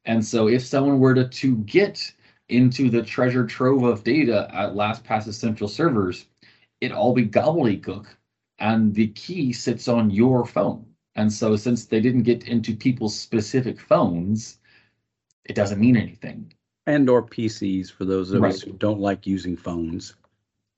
And 0.05 0.25
so 0.25 0.49
if 0.49 0.65
someone 0.65 0.99
were 0.99 1.15
to, 1.15 1.27
to 1.27 1.57
get 1.59 2.13
into 2.49 2.89
the 2.89 3.03
treasure 3.03 3.47
trove 3.47 3.83
of 3.83 4.03
data 4.03 4.49
at 4.53 4.73
LastPass's 4.73 5.37
central 5.37 5.69
servers, 5.69 6.27
it 6.81 6.91
all 6.91 7.13
be 7.13 7.25
gobbledygook 7.25 8.07
and 8.63 8.95
the 8.95 9.07
key 9.09 9.51
sits 9.51 9.89
on 9.89 10.09
your 10.09 10.45
phone. 10.45 10.85
And 11.15 11.31
so 11.31 11.57
since 11.57 11.85
they 11.85 11.99
didn't 11.99 12.23
get 12.23 12.47
into 12.47 12.73
people's 12.73 13.13
specific 13.13 13.77
phones, 13.77 14.57
it 15.43 15.53
doesn't 15.53 15.81
mean 15.81 15.97
anything. 15.97 16.53
And 16.87 17.09
or 17.09 17.21
PCs 17.21 17.91
for 17.91 18.05
those 18.05 18.31
of 18.31 18.41
right. 18.41 18.53
us 18.53 18.61
who 18.61 18.71
don't 18.71 19.01
like 19.01 19.27
using 19.27 19.57
phones, 19.57 20.15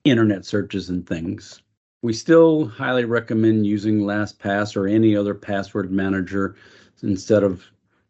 internet 0.02 0.44
searches 0.44 0.90
and 0.90 1.06
things. 1.06 1.62
We 2.02 2.12
still 2.12 2.66
highly 2.66 3.04
recommend 3.04 3.66
using 3.66 4.00
LastPass 4.00 4.76
or 4.76 4.88
any 4.88 5.16
other 5.16 5.34
password 5.34 5.92
manager 5.92 6.56
instead 7.04 7.44
of 7.44 7.64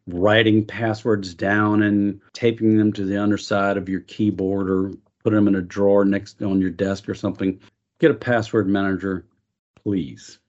writing 0.07 0.65
passwords 0.65 1.35
down 1.35 1.83
and 1.83 2.19
taping 2.33 2.77
them 2.77 2.91
to 2.93 3.05
the 3.05 3.21
underside 3.21 3.77
of 3.77 3.89
your 3.89 4.01
keyboard 4.01 4.71
or 4.71 4.93
put 5.23 5.33
them 5.33 5.47
in 5.47 5.55
a 5.55 5.61
drawer 5.61 6.03
next 6.03 6.41
on 6.41 6.61
your 6.61 6.71
desk 6.71 7.07
or 7.07 7.13
something. 7.13 7.59
Get 7.99 8.11
a 8.11 8.15
password 8.15 8.67
manager, 8.67 9.25
please. 9.87 10.39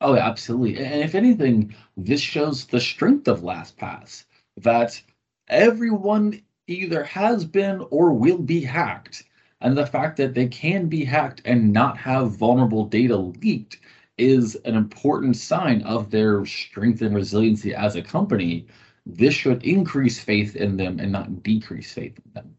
Oh, 0.00 0.16
absolutely. 0.16 0.76
And 0.84 1.04
if 1.04 1.14
anything, 1.14 1.72
this 1.96 2.20
shows 2.20 2.64
the 2.64 2.80
strength 2.80 3.28
of 3.28 3.42
LastPass 3.42 4.24
that 4.56 5.00
everyone 5.46 6.42
either 6.66 7.04
has 7.04 7.44
been 7.44 7.86
or 7.90 8.12
will 8.12 8.38
be 8.38 8.60
hacked 8.60 9.22
and 9.60 9.78
the 9.78 9.86
fact 9.86 10.16
that 10.16 10.34
they 10.34 10.48
can 10.48 10.88
be 10.88 11.04
hacked 11.04 11.42
and 11.44 11.72
not 11.72 11.96
have 11.96 12.36
vulnerable 12.36 12.84
data 12.84 13.16
leaked 13.16 13.78
is 14.18 14.56
an 14.64 14.74
important 14.74 15.36
sign 15.36 15.82
of 15.82 16.10
their 16.10 16.44
strength 16.44 17.02
and 17.02 17.14
resiliency 17.14 17.72
as 17.72 17.94
a 17.94 18.02
company. 18.02 18.66
This 19.06 19.34
should 19.34 19.62
increase 19.62 20.18
faith 20.18 20.56
in 20.56 20.76
them 20.76 20.98
and 20.98 21.12
not 21.12 21.44
decrease 21.44 21.92
faith 21.92 22.18
in 22.24 22.32
them. 22.32 22.56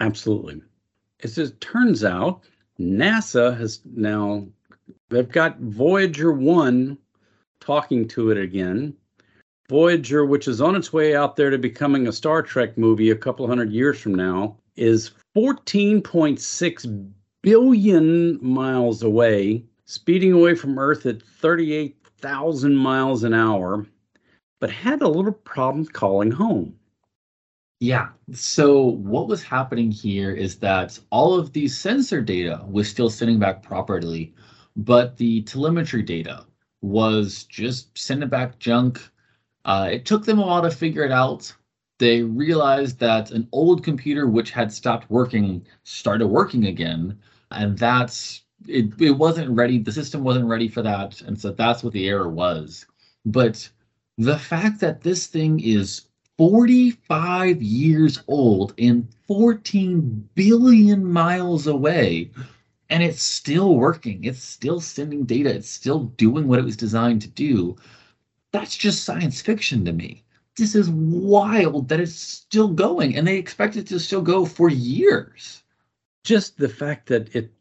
Absolutely. 0.00 0.62
As 1.22 1.38
it 1.38 1.60
turns 1.60 2.02
out, 2.02 2.40
NASA 2.80 3.56
has 3.56 3.82
now 3.84 4.48
they've 5.08 5.28
got 5.30 5.58
Voyager 5.60 6.32
1 6.32 6.98
talking 7.60 8.08
to 8.08 8.30
it 8.30 8.38
again. 8.38 8.94
Voyager, 9.68 10.26
which 10.26 10.48
is 10.48 10.60
on 10.60 10.74
its 10.74 10.92
way 10.92 11.14
out 11.14 11.36
there 11.36 11.50
to 11.50 11.58
becoming 11.58 12.08
a 12.08 12.12
Star 12.12 12.42
Trek 12.42 12.76
movie 12.76 13.10
a 13.10 13.16
couple 13.16 13.46
hundred 13.46 13.72
years 13.72 14.00
from 14.00 14.14
now, 14.14 14.56
is 14.76 15.12
14.6 15.36 17.12
billion 17.42 18.38
miles 18.44 19.02
away, 19.02 19.64
speeding 19.84 20.32
away 20.32 20.54
from 20.54 20.78
Earth 20.78 21.06
at 21.06 21.22
38,000 21.22 22.74
miles 22.74 23.22
an 23.22 23.34
hour, 23.34 23.86
but 24.60 24.70
had 24.70 25.02
a 25.02 25.08
little 25.08 25.32
problem 25.32 25.86
calling 25.86 26.30
home. 26.30 26.74
Yeah. 27.78 28.08
So, 28.32 28.82
what 28.82 29.28
was 29.28 29.42
happening 29.42 29.90
here 29.90 30.32
is 30.32 30.56
that 30.58 30.98
all 31.10 31.38
of 31.38 31.52
the 31.52 31.66
sensor 31.66 32.20
data 32.20 32.62
was 32.68 32.88
still 32.88 33.08
sending 33.08 33.38
back 33.38 33.62
properly, 33.62 34.34
but 34.76 35.16
the 35.16 35.42
telemetry 35.42 36.02
data 36.02 36.44
was 36.82 37.44
just 37.44 37.96
sending 37.98 38.28
back 38.28 38.58
junk. 38.58 39.00
Uh, 39.64 39.88
it 39.92 40.04
took 40.06 40.24
them 40.24 40.38
a 40.38 40.46
while 40.46 40.62
to 40.62 40.70
figure 40.70 41.04
it 41.04 41.12
out 41.12 41.52
they 42.00 42.22
realized 42.22 42.98
that 42.98 43.30
an 43.30 43.46
old 43.52 43.84
computer 43.84 44.26
which 44.26 44.50
had 44.50 44.72
stopped 44.72 45.08
working 45.10 45.64
started 45.84 46.26
working 46.26 46.66
again 46.66 47.16
and 47.52 47.78
that's 47.78 48.42
it, 48.66 48.98
it 49.00 49.12
wasn't 49.12 49.48
ready 49.50 49.78
the 49.78 49.92
system 49.92 50.24
wasn't 50.24 50.44
ready 50.44 50.66
for 50.66 50.82
that 50.82 51.20
and 51.20 51.38
so 51.38 51.52
that's 51.52 51.84
what 51.84 51.92
the 51.92 52.08
error 52.08 52.28
was 52.28 52.86
but 53.26 53.68
the 54.18 54.38
fact 54.38 54.80
that 54.80 55.02
this 55.02 55.26
thing 55.26 55.60
is 55.60 56.06
45 56.38 57.62
years 57.62 58.22
old 58.26 58.72
and 58.78 59.06
14 59.28 60.28
billion 60.34 61.04
miles 61.04 61.66
away 61.66 62.30
and 62.90 63.02
it's 63.02 63.22
still 63.22 63.76
working 63.76 64.24
it's 64.24 64.42
still 64.42 64.80
sending 64.80 65.24
data 65.24 65.54
it's 65.54 65.70
still 65.70 66.04
doing 66.16 66.46
what 66.46 66.58
it 66.58 66.64
was 66.64 66.76
designed 66.76 67.22
to 67.22 67.28
do 67.28 67.76
that's 68.52 68.76
just 68.76 69.04
science 69.04 69.40
fiction 69.40 69.84
to 69.84 69.92
me 69.92 70.22
this 70.56 70.74
is 70.74 70.90
wild 70.90 71.88
that 71.88 72.00
it's 72.00 72.14
still 72.14 72.68
going 72.68 73.16
and 73.16 73.26
they 73.26 73.38
expect 73.38 73.76
it 73.76 73.86
to 73.86 73.98
still 73.98 74.22
go 74.22 74.44
for 74.44 74.68
years 74.68 75.62
just 76.24 76.58
the 76.58 76.68
fact 76.68 77.08
that 77.08 77.34
it 77.34 77.52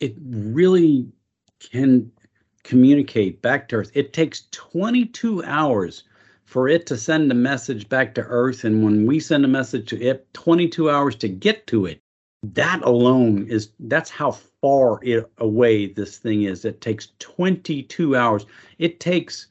it 0.00 0.14
really 0.20 1.08
can 1.58 2.10
communicate 2.62 3.40
back 3.42 3.68
to 3.68 3.76
Earth. 3.76 3.90
It 3.94 4.12
takes 4.12 4.46
22 4.50 5.42
hours 5.44 6.04
for 6.44 6.68
it 6.68 6.86
to 6.86 6.96
send 6.96 7.30
a 7.30 7.34
message 7.34 7.88
back 7.88 8.14
to 8.14 8.22
Earth. 8.22 8.64
And 8.64 8.84
when 8.84 9.06
we 9.06 9.20
send 9.20 9.44
a 9.44 9.48
message 9.48 9.88
to 9.90 10.00
it, 10.00 10.32
22 10.34 10.90
hours 10.90 11.16
to 11.16 11.28
get 11.28 11.66
to 11.68 11.86
it. 11.86 12.00
That 12.42 12.82
alone 12.82 13.46
is 13.48 13.70
that's 13.80 14.10
how 14.10 14.32
far 14.60 15.00
it, 15.02 15.30
away 15.38 15.86
this 15.86 16.18
thing 16.18 16.42
is. 16.44 16.64
It 16.64 16.80
takes 16.80 17.08
22 17.18 18.14
hours. 18.14 18.46
It 18.78 19.00
takes 19.00 19.48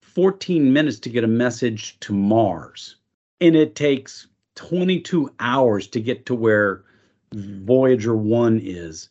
14 0.00 0.72
minutes 0.72 0.98
to 1.00 1.10
get 1.10 1.24
a 1.24 1.28
message 1.28 1.98
to 2.00 2.12
Mars. 2.12 2.96
And 3.40 3.56
it 3.56 3.74
takes 3.74 4.26
22 4.56 5.32
hours 5.40 5.86
to 5.88 6.00
get 6.00 6.26
to 6.26 6.34
where 6.34 6.82
Voyager 7.34 8.16
1 8.16 8.60
is. 8.62 9.08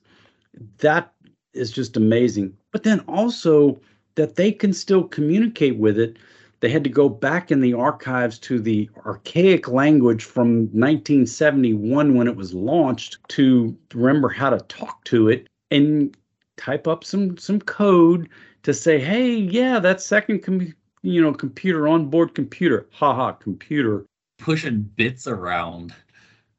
That 0.79 1.13
is 1.53 1.71
just 1.71 1.97
amazing. 1.97 2.55
But 2.71 2.83
then 2.83 2.99
also 3.01 3.79
that 4.15 4.35
they 4.35 4.51
can 4.51 4.73
still 4.73 5.03
communicate 5.03 5.77
with 5.77 5.97
it. 5.97 6.17
They 6.61 6.69
had 6.69 6.83
to 6.83 6.89
go 6.89 7.09
back 7.09 7.51
in 7.51 7.59
the 7.59 7.73
archives 7.73 8.39
to 8.39 8.59
the 8.59 8.89
archaic 9.05 9.67
language 9.67 10.23
from 10.23 10.63
1971 10.71 12.15
when 12.15 12.27
it 12.27 12.35
was 12.35 12.53
launched 12.53 13.17
to 13.29 13.77
remember 13.93 14.29
how 14.29 14.49
to 14.49 14.59
talk 14.59 15.03
to 15.05 15.29
it 15.29 15.47
and 15.71 16.15
type 16.57 16.87
up 16.87 17.03
some 17.03 17.37
some 17.37 17.59
code 17.59 18.29
to 18.63 18.73
say, 18.73 18.99
"Hey, 18.99 19.35
yeah, 19.35 19.79
that 19.79 20.01
second 20.01 20.39
com- 20.39 20.73
you 21.01 21.21
know 21.21 21.33
computer 21.33 21.87
onboard 21.87 22.33
computer, 22.33 22.87
haha, 22.91 23.33
computer. 23.33 24.05
Pushing 24.37 24.81
bits 24.95 25.27
around. 25.27 25.93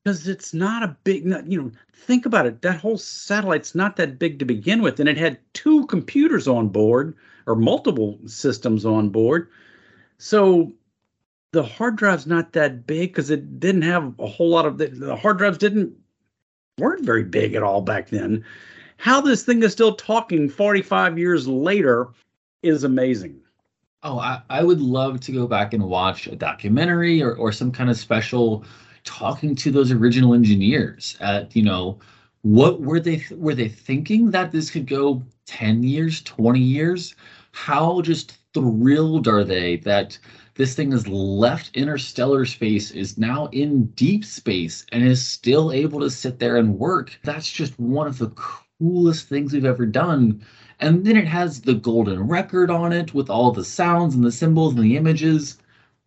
Because 0.02 0.28
it's 0.28 0.54
not 0.54 0.82
a 0.82 0.96
big 1.04 1.24
you 1.46 1.60
know 1.60 1.70
think 1.92 2.26
about 2.26 2.46
it. 2.46 2.62
That 2.62 2.80
whole 2.80 2.98
satellite's 2.98 3.74
not 3.74 3.96
that 3.96 4.18
big 4.18 4.38
to 4.38 4.44
begin 4.44 4.82
with 4.82 5.00
and 5.00 5.08
it 5.08 5.16
had 5.16 5.38
two 5.52 5.86
computers 5.86 6.46
on 6.46 6.68
board 6.68 7.14
or 7.46 7.56
multiple 7.56 8.18
systems 8.26 8.84
on 8.84 9.08
board 9.08 9.48
so 10.18 10.73
the 11.52 11.62
hard 11.62 11.96
drive's 11.96 12.26
not 12.26 12.52
that 12.52 12.87
big 12.87 13.12
because 13.12 13.30
it 13.30 13.61
didn't 13.61 13.82
have 13.82 14.14
a 14.18 14.26
whole 14.26 14.50
lot 14.50 14.66
of 14.66 14.78
the, 14.78 14.88
the 14.88 15.16
hard 15.16 15.38
drives 15.38 15.58
didn't 15.58 15.94
weren't 16.78 17.04
very 17.04 17.25
big 17.25 17.54
at 17.54 17.62
all 17.62 17.80
back 17.80 18.11
then. 18.11 18.44
How 18.99 19.20
this 19.20 19.42
thing 19.42 19.62
is 19.62 19.73
still 19.73 19.94
talking 19.94 20.49
45 20.49 21.18
years 21.18 21.49
later 21.49 22.08
is 22.62 22.85
amazing. 22.85 23.40
Oh 24.02 24.18
i, 24.18 24.42
I 24.50 24.62
would 24.62 24.80
love 24.80 25.20
to 25.20 25.32
go 25.32 25.46
back 25.46 25.73
and 25.73 25.85
watch 25.85 26.26
a 26.26 26.37
documentary 26.37 27.23
or, 27.23 27.35
or 27.35 27.52
some 27.52 27.73
kind 27.73 27.90
of 27.90 27.96
special 27.96 28.64
talking 29.04 29.54
to 29.54 29.70
those 29.70 29.92
original 29.92 30.35
engineers 30.35 31.16
at 31.20 31.54
you 31.56 31.62
know 31.62 31.99
what 32.42 32.80
were 32.80 33.00
they 33.00 33.25
were 33.32 33.54
they 33.54 33.68
thinking 33.68 34.30
that 34.30 34.52
this 34.52 34.70
could 34.70 34.87
go 34.87 35.23
10 35.46 35.82
years 35.82 36.23
20 36.23 36.61
years? 36.61 37.14
How 37.52 38.00
just 38.02 38.38
thrilled 38.56 39.28
are 39.28 39.44
they 39.44 39.76
that 39.76 40.18
this 40.54 40.75
thing 40.75 40.90
has 40.92 41.06
left 41.06 41.76
interstellar 41.76 42.46
space 42.46 42.90
is 42.90 43.18
now 43.18 43.46
in 43.52 43.84
deep 43.88 44.25
space 44.25 44.86
and 44.92 45.04
is 45.04 45.22
still 45.22 45.72
able 45.72 46.00
to 46.00 46.08
sit 46.08 46.38
there 46.38 46.56
and 46.56 46.78
work 46.78 47.18
that's 47.22 47.50
just 47.50 47.78
one 47.78 48.06
of 48.06 48.16
the 48.16 48.30
coolest 48.30 49.28
things 49.28 49.52
we've 49.52 49.66
ever 49.66 49.84
done 49.84 50.42
and 50.80 51.04
then 51.04 51.16
it 51.16 51.26
has 51.26 51.60
the 51.60 51.75
golden 51.75 52.26
record 52.26 52.70
on 52.70 52.92
it 52.92 53.12
with 53.12 53.28
all 53.28 53.52
the 53.52 53.64
sounds 53.64 54.14
and 54.14 54.25
the 54.25 54.32
symbols 54.32 54.75
and 54.75 54.82
the 54.82 54.96
images 54.96 55.58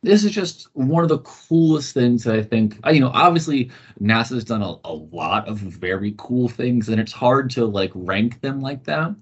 this 0.02 0.24
is 0.24 0.32
just 0.32 0.70
one 0.74 1.04
of 1.04 1.10
the 1.10 1.20
coolest 1.20 1.94
things 1.94 2.24
that 2.24 2.36
I 2.36 2.42
think. 2.42 2.80
You 2.90 3.02
know, 3.02 3.12
obviously 3.14 3.70
NASA's 4.02 4.46
done 4.46 4.62
a, 4.62 4.76
a 4.86 4.94
lot 4.94 5.48
of 5.48 5.58
very 5.58 6.16
cool 6.18 6.48
things, 6.48 6.88
and 6.88 7.02
it's 7.02 7.12
hard 7.12 7.50
to 7.52 7.66
like 7.66 7.92
rank 7.94 8.40
them 8.42 8.62
like 8.62 8.86
that. 8.86 9.14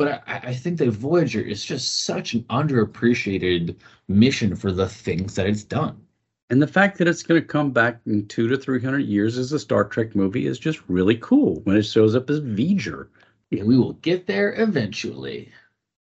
But 0.00 0.22
I, 0.26 0.40
I 0.44 0.54
think 0.54 0.78
that 0.78 0.88
Voyager 0.92 1.42
is 1.42 1.62
just 1.62 2.06
such 2.06 2.32
an 2.32 2.44
underappreciated 2.44 3.76
mission 4.08 4.56
for 4.56 4.72
the 4.72 4.88
things 4.88 5.34
that 5.34 5.46
it's 5.46 5.62
done. 5.62 6.00
And 6.48 6.62
the 6.62 6.66
fact 6.66 6.96
that 6.96 7.06
it's 7.06 7.22
going 7.22 7.38
to 7.38 7.46
come 7.46 7.70
back 7.70 8.00
in 8.06 8.26
two 8.26 8.48
to 8.48 8.56
three 8.56 8.80
hundred 8.82 9.04
years 9.04 9.36
as 9.36 9.52
a 9.52 9.58
Star 9.58 9.84
Trek 9.84 10.16
movie 10.16 10.46
is 10.46 10.58
just 10.58 10.80
really 10.88 11.16
cool 11.16 11.60
when 11.64 11.76
it 11.76 11.82
shows 11.82 12.14
up 12.14 12.30
as 12.30 12.40
V'ger. 12.40 13.08
Yeah, 13.50 13.64
we 13.64 13.76
will 13.76 13.92
get 13.92 14.26
there 14.26 14.54
eventually. 14.58 15.52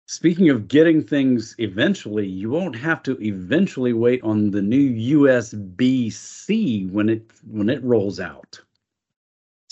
Speaking 0.05 0.51
of 0.51 0.67
getting 0.67 1.01
things 1.01 1.55
eventually, 1.57 2.27
you 2.27 2.51
won't 2.51 2.75
have 2.75 3.01
to 3.01 3.17
eventually 3.19 3.93
wait 3.93 4.21
on 4.21 4.51
the 4.51 4.61
new 4.61 5.17
USB 5.17 6.13
C 6.13 6.85
when 6.85 7.09
it 7.09 7.31
when 7.47 7.67
it 7.67 7.83
rolls 7.83 8.19
out. 8.19 8.61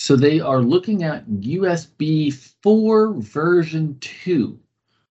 So 0.05 0.15
they 0.15 0.39
are 0.39 0.61
looking 0.61 1.01
at 1.01 1.27
USB 1.27 2.31
4 2.61 3.15
version 3.15 3.97
2, 4.01 4.59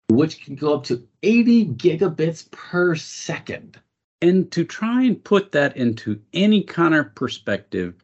which 0.09 0.43
can 0.43 0.55
go 0.55 0.73
up 0.73 0.83
to 0.87 1.07
80 1.23 1.67
gigabits 1.67 2.51
per 2.51 2.95
second. 2.95 3.79
And 4.21 4.51
to 4.51 4.65
try 4.65 5.03
and 5.03 5.23
put 5.23 5.53
that 5.53 5.77
into 5.77 6.19
any 6.33 6.61
kind 6.61 6.93
of 6.93 7.15
perspective, 7.15 8.03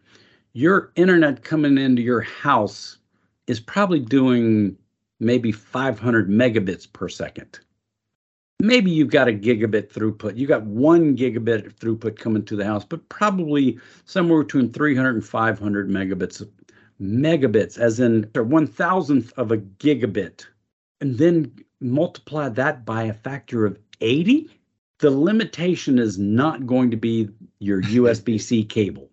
your 0.54 0.93
internet 0.95 1.43
coming 1.43 1.78
into 1.78 2.02
your 2.02 2.21
house 2.21 3.00
is 3.47 3.60
probably 3.60 4.00
doing 4.00 4.78
maybe 5.19 5.52
500 5.52 6.30
megabits 6.30 6.88
per 6.93 7.10
second. 7.10 7.60
Maybe 8.62 8.91
you've 8.91 9.12
got 9.12 9.28
a 9.28 9.34
gigabit 9.34 9.89
throughput. 9.89 10.38
You 10.38 10.47
got 10.47 10.63
one 10.63 11.17
gigabit 11.17 11.73
throughput 11.73 12.17
coming 12.17 12.45
to 12.45 12.56
the 12.56 12.63
house, 12.63 12.86
but 12.86 13.10
probably 13.10 13.78
somewhere 14.06 14.41
between 14.43 14.71
300 14.71 15.15
and 15.15 15.26
500 15.26 15.89
megabits. 15.89 16.47
Megabits, 17.02 17.78
as 17.78 18.00
in 18.00 18.30
one 18.34 18.68
thousandth 18.68 19.32
of 19.38 19.52
a 19.52 19.58
gigabit, 19.58 20.46
and 21.02 21.18
then 21.18 21.54
multiply 21.80 22.50
that 22.50 22.86
by 22.86 23.04
a 23.04 23.14
factor 23.14 23.66
of 23.66 23.78
80. 24.02 24.50
The 25.00 25.12
limitation 25.12 26.00
is 26.00 26.18
not 26.18 26.66
going 26.66 26.90
to 26.92 26.98
be 26.98 27.30
your 27.60 27.82
USB 27.84 28.42
C 28.42 28.64
cable. 28.76 29.12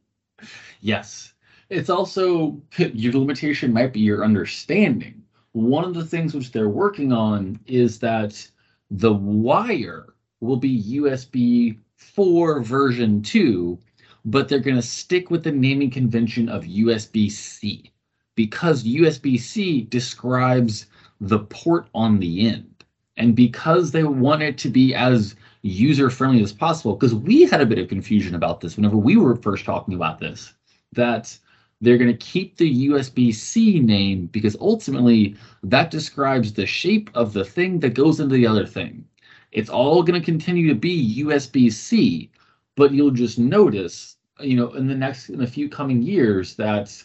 Yes. 0.80 1.34
It's 1.68 1.90
also 1.90 2.62
your 2.78 3.12
limitation 3.12 3.72
might 3.72 3.92
be 3.92 4.00
your 4.00 4.24
understanding 4.24 5.24
one 5.54 5.84
of 5.84 5.94
the 5.94 6.04
things 6.04 6.34
which 6.34 6.50
they're 6.50 6.68
working 6.68 7.12
on 7.12 7.58
is 7.66 8.00
that 8.00 8.46
the 8.90 9.12
wire 9.12 10.14
will 10.40 10.56
be 10.56 10.82
USB 10.98 11.78
4 11.96 12.60
version 12.60 13.22
2, 13.22 13.78
but 14.24 14.48
they're 14.48 14.58
going 14.58 14.76
to 14.76 14.82
stick 14.82 15.30
with 15.30 15.44
the 15.44 15.52
naming 15.52 15.90
convention 15.90 16.48
of 16.48 16.64
USB 16.64 17.30
C 17.30 17.92
because 18.36 18.84
USB 18.84 19.38
C 19.38 19.82
describes 19.82 20.86
the 21.20 21.40
port 21.40 21.88
on 21.94 22.18
the 22.18 22.48
end. 22.48 22.84
And 23.16 23.36
because 23.36 23.90
they 23.90 24.02
want 24.02 24.42
it 24.42 24.58
to 24.58 24.68
be 24.68 24.94
as 24.94 25.36
user 25.62 26.10
friendly 26.10 26.42
as 26.42 26.52
possible, 26.52 26.94
because 26.94 27.14
we 27.14 27.42
had 27.42 27.60
a 27.60 27.66
bit 27.66 27.78
of 27.78 27.88
confusion 27.88 28.34
about 28.34 28.60
this 28.60 28.76
whenever 28.76 28.96
we 28.96 29.16
were 29.16 29.36
first 29.36 29.64
talking 29.64 29.94
about 29.94 30.18
this, 30.18 30.52
that 30.92 31.36
they're 31.80 31.98
going 31.98 32.10
to 32.10 32.26
keep 32.26 32.56
the 32.56 32.88
USB 32.88 33.32
C 33.32 33.78
name 33.78 34.26
because 34.26 34.56
ultimately 34.60 35.36
that 35.62 35.90
describes 35.90 36.52
the 36.52 36.66
shape 36.66 37.10
of 37.14 37.32
the 37.32 37.44
thing 37.44 37.78
that 37.80 37.94
goes 37.94 38.20
into 38.20 38.34
the 38.34 38.46
other 38.46 38.66
thing. 38.66 39.04
It's 39.52 39.70
all 39.70 40.02
going 40.02 40.20
to 40.20 40.24
continue 40.24 40.66
to 40.68 40.74
be 40.74 41.22
USB 41.22 41.70
C, 41.72 42.30
but 42.74 42.92
you'll 42.92 43.10
just 43.12 43.38
notice, 43.38 44.13
you 44.40 44.56
know, 44.56 44.72
in 44.72 44.86
the 44.86 44.94
next, 44.94 45.28
in 45.28 45.42
a 45.42 45.46
few 45.46 45.68
coming 45.68 46.02
years, 46.02 46.56
that 46.56 47.02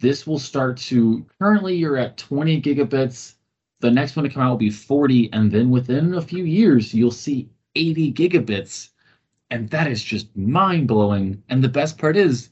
this 0.00 0.26
will 0.26 0.38
start 0.38 0.76
to 0.76 1.24
currently 1.38 1.74
you're 1.74 1.96
at 1.96 2.16
20 2.16 2.60
gigabits. 2.62 3.34
The 3.80 3.90
next 3.90 4.16
one 4.16 4.24
to 4.24 4.30
come 4.30 4.42
out 4.42 4.50
will 4.50 4.56
be 4.56 4.70
40, 4.70 5.32
and 5.32 5.50
then 5.50 5.70
within 5.70 6.14
a 6.14 6.22
few 6.22 6.44
years, 6.44 6.94
you'll 6.94 7.10
see 7.10 7.48
80 7.74 8.12
gigabits. 8.12 8.90
And 9.50 9.68
that 9.70 9.86
is 9.86 10.02
just 10.02 10.34
mind 10.36 10.88
blowing. 10.88 11.42
And 11.48 11.62
the 11.62 11.68
best 11.68 11.98
part 11.98 12.16
is, 12.16 12.50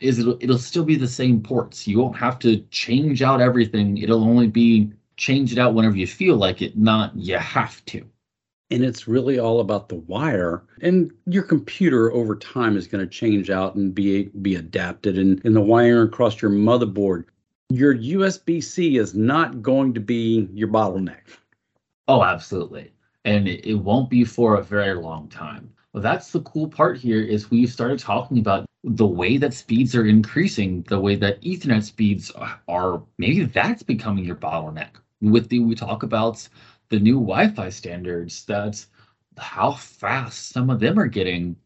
is 0.00 0.18
it'll, 0.18 0.38
it'll 0.40 0.58
still 0.58 0.84
be 0.84 0.96
the 0.96 1.08
same 1.08 1.42
ports. 1.42 1.86
You 1.88 1.98
won't 1.98 2.16
have 2.16 2.38
to 2.40 2.58
change 2.70 3.22
out 3.22 3.40
everything. 3.40 3.98
It'll 3.98 4.22
only 4.22 4.48
be 4.48 4.92
change 5.16 5.52
it 5.52 5.58
out 5.58 5.74
whenever 5.74 5.96
you 5.96 6.06
feel 6.06 6.36
like 6.36 6.60
it, 6.62 6.76
not 6.76 7.16
you 7.16 7.38
have 7.38 7.84
to. 7.86 8.06
And 8.70 8.84
it's 8.84 9.06
really 9.06 9.38
all 9.38 9.60
about 9.60 9.88
the 9.88 9.94
wire. 9.96 10.64
And 10.82 11.12
your 11.26 11.44
computer 11.44 12.12
over 12.12 12.34
time 12.34 12.76
is 12.76 12.88
going 12.88 13.04
to 13.04 13.10
change 13.10 13.48
out 13.48 13.76
and 13.76 13.94
be 13.94 14.24
be 14.42 14.56
adapted. 14.56 15.18
And, 15.18 15.40
and 15.44 15.54
the 15.54 15.60
wire 15.60 16.02
across 16.02 16.42
your 16.42 16.50
motherboard, 16.50 17.24
your 17.70 17.96
USB 17.96 18.62
C 18.62 18.96
is 18.96 19.14
not 19.14 19.62
going 19.62 19.94
to 19.94 20.00
be 20.00 20.48
your 20.52 20.68
bottleneck. 20.68 21.38
Oh, 22.08 22.22
absolutely. 22.22 22.92
And 23.24 23.48
it, 23.48 23.64
it 23.64 23.74
won't 23.74 24.10
be 24.10 24.24
for 24.24 24.56
a 24.56 24.62
very 24.62 24.94
long 24.94 25.28
time. 25.28 25.72
Well, 25.92 26.02
that's 26.02 26.30
the 26.30 26.40
cool 26.40 26.68
part 26.68 26.98
here 26.98 27.22
is 27.22 27.50
we 27.50 27.66
started 27.66 27.98
talking 27.98 28.38
about 28.38 28.66
the 28.84 29.06
way 29.06 29.36
that 29.38 29.54
speeds 29.54 29.94
are 29.96 30.06
increasing, 30.06 30.82
the 30.88 31.00
way 31.00 31.16
that 31.16 31.40
Ethernet 31.42 31.82
speeds 31.82 32.30
are 32.68 33.02
maybe 33.18 33.44
that's 33.44 33.82
becoming 33.82 34.24
your 34.24 34.36
bottleneck. 34.36 34.90
With 35.22 35.48
the 35.48 35.60
we 35.60 35.74
talk 35.74 36.02
about 36.02 36.46
the 36.88 36.98
new 36.98 37.14
Wi-Fi 37.14 37.68
standards, 37.70 38.44
that's 38.44 38.88
how 39.36 39.72
fast 39.72 40.50
some 40.50 40.70
of 40.70 40.80
them 40.80 40.98
are 40.98 41.06
getting. 41.06 41.56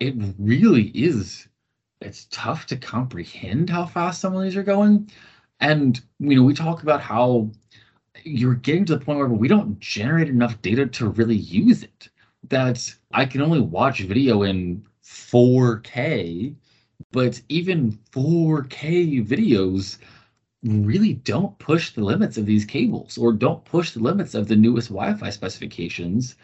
It 0.00 0.14
really 0.38 0.88
is. 0.88 1.48
It's 2.00 2.26
tough 2.30 2.66
to 2.66 2.76
comprehend 2.76 3.70
how 3.70 3.86
fast 3.86 4.20
some 4.20 4.36
of 4.36 4.42
these 4.42 4.56
are 4.56 4.62
going. 4.62 5.10
And 5.60 6.00
you 6.20 6.36
know, 6.36 6.44
we 6.44 6.54
talk 6.54 6.82
about 6.82 7.00
how 7.00 7.50
you're 8.24 8.54
getting 8.54 8.84
to 8.86 8.96
the 8.96 9.04
point 9.04 9.18
where 9.18 9.28
we 9.28 9.48
don't 9.48 9.78
generate 9.80 10.28
enough 10.28 10.60
data 10.62 10.86
to 10.86 11.08
really 11.10 11.36
use 11.36 11.82
it. 11.82 12.08
That 12.48 12.94
I 13.12 13.24
can 13.24 13.42
only 13.42 13.60
watch 13.60 14.00
video 14.00 14.42
in 14.44 14.86
4K, 15.04 16.54
but 17.10 17.40
even 17.48 17.98
4K 18.12 19.26
videos 19.26 19.98
really 20.62 21.14
don't 21.14 21.58
push 21.58 21.92
the 21.92 22.04
limits 22.04 22.36
of 22.36 22.46
these 22.46 22.64
cables 22.64 23.16
or 23.16 23.32
don't 23.32 23.64
push 23.64 23.92
the 23.92 24.00
limits 24.00 24.34
of 24.34 24.48
the 24.48 24.56
newest 24.56 24.88
Wi-Fi 24.88 25.30
specifications. 25.30 26.36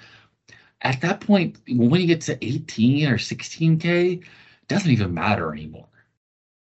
At 0.83 1.00
that 1.00 1.20
point, 1.20 1.59
when 1.68 2.00
you 2.00 2.07
get 2.07 2.20
to 2.22 2.44
18 2.44 3.09
or 3.09 3.18
16K, 3.18 4.20
it 4.20 4.68
doesn't 4.68 4.90
even 4.90 5.14
matter 5.14 5.53
anymore. 5.53 5.88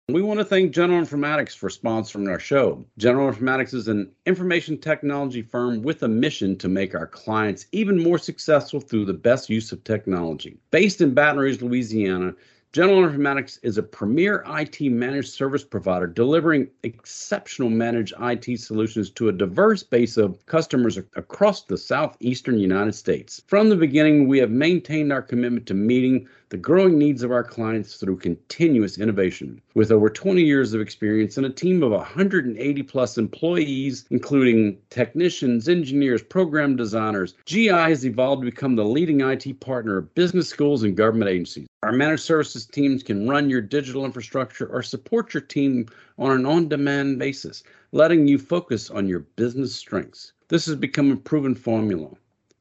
We 0.09 0.23
want 0.23 0.41
to 0.41 0.45
thank 0.45 0.73
General 0.73 1.01
Informatics 1.01 1.57
for 1.57 1.69
sponsoring 1.69 2.29
our 2.29 2.39
show. 2.39 2.85
General 2.99 3.33
Informatics 3.33 3.73
is 3.73 3.89
an 3.89 4.11
information 4.27 4.77
technology 4.77 5.43
firm 5.43 5.83
with 5.83 6.03
a 6.03 6.09
mission 6.09 6.57
to 6.59 6.69
make 6.69 6.95
our 6.95 7.07
clients 7.07 7.67
even 7.73 8.03
more 8.03 8.19
successful 8.19 8.81
through 8.81 9.05
the 9.05 9.15
best 9.15 9.49
use 9.49 9.73
of 9.73 9.85
technology. 9.85 10.59
Based 10.71 11.01
in 11.01 11.15
Baton 11.15 11.39
Rouge, 11.39 11.63
Louisiana, 11.63 12.35
General 12.73 13.03
Informatics 13.07 13.59
is 13.63 13.77
a 13.77 13.83
premier 13.83 14.43
IT 14.49 14.81
managed 14.81 15.29
service 15.29 15.63
provider 15.63 16.07
delivering 16.07 16.69
exceptional 16.85 17.69
managed 17.69 18.15
IT 18.19 18.59
solutions 18.59 19.11
to 19.11 19.29
a 19.29 19.33
diverse 19.33 19.83
base 19.83 20.17
of 20.17 20.47
customers 20.47 20.97
across 20.97 21.65
the 21.65 21.77
southeastern 21.77 22.59
United 22.59 22.95
States. 22.95 23.43
From 23.47 23.69
the 23.69 23.77
beginning, 23.77 24.27
we 24.27 24.39
have 24.39 24.51
maintained 24.51 25.13
our 25.13 25.21
commitment 25.21 25.67
to 25.67 25.75
meeting 25.75 26.27
the 26.53 26.59
growing 26.59 26.99
needs 26.99 27.23
of 27.23 27.33
our 27.33 27.43
clients 27.43 27.97
through 27.97 28.19
continuous 28.19 28.99
innovation. 28.99 29.59
With 29.75 29.91
over 29.91 30.11
20 30.11 30.43
years 30.43 30.75
of 30.75 30.83
experience 30.83 31.39
and 31.39 31.47
a 31.47 31.51
team 31.51 31.83
of 31.83 31.93
180 31.93 32.83
plus 32.83 33.17
employees, 33.17 34.05
including 34.11 34.77
technicians, 34.91 35.67
engineers, 35.67 36.23
program 36.23 36.77
designers, 36.77 37.37
GI 37.47 37.69
has 37.69 38.05
evolved 38.05 38.43
to 38.43 38.51
become 38.51 38.77
the 38.77 38.85
leading 38.85 39.23
IT 39.23 39.61
partner 39.61 39.97
of 39.97 40.15
business 40.15 40.47
schools 40.47 40.83
and 40.83 40.95
government 40.95 41.31
agencies. 41.31 41.69
Our 41.85 41.93
managed 41.93 42.25
services 42.25 42.67
teams 42.67 43.03
can 43.03 43.27
run 43.27 43.49
your 43.49 43.63
digital 43.63 44.05
infrastructure 44.05 44.67
or 44.67 44.83
support 44.83 45.33
your 45.33 45.41
team 45.41 45.87
on 46.19 46.33
an 46.33 46.45
on 46.45 46.69
demand 46.69 47.19
basis, 47.19 47.63
letting 47.93 48.29
you 48.29 48.37
focus 48.37 48.91
on 48.91 49.09
your 49.09 49.21
business 49.21 49.75
strengths. 49.75 50.35
This 50.49 50.67
has 50.67 50.77
become 50.77 51.13
a 51.13 51.17
proven 51.17 51.55
formula 51.55 52.11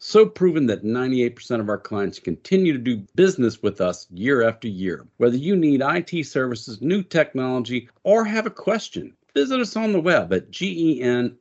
so 0.02 0.26
proven 0.26 0.66
that 0.66 0.84
98% 0.84 1.60
of 1.60 1.70
our 1.70 1.78
clients 1.78 2.20
continue 2.20 2.74
to 2.74 2.80
do 2.80 3.06
business 3.16 3.62
with 3.62 3.80
us 3.80 4.08
year 4.10 4.42
after 4.42 4.68
year. 4.68 5.06
Whether 5.18 5.38
you 5.38 5.56
need 5.56 5.82
IT 5.84 6.26
services, 6.26 6.82
new 6.82 7.04
technology, 7.04 7.88
or 8.04 8.26
have 8.26 8.48
a 8.48 8.52
question, 8.52 9.14
visit 9.36 9.60
us 9.60 9.76
on 9.76 9.94
the 9.94 10.02
web 10.02 10.34
at 10.34 10.50
geninf.com. 10.52 11.38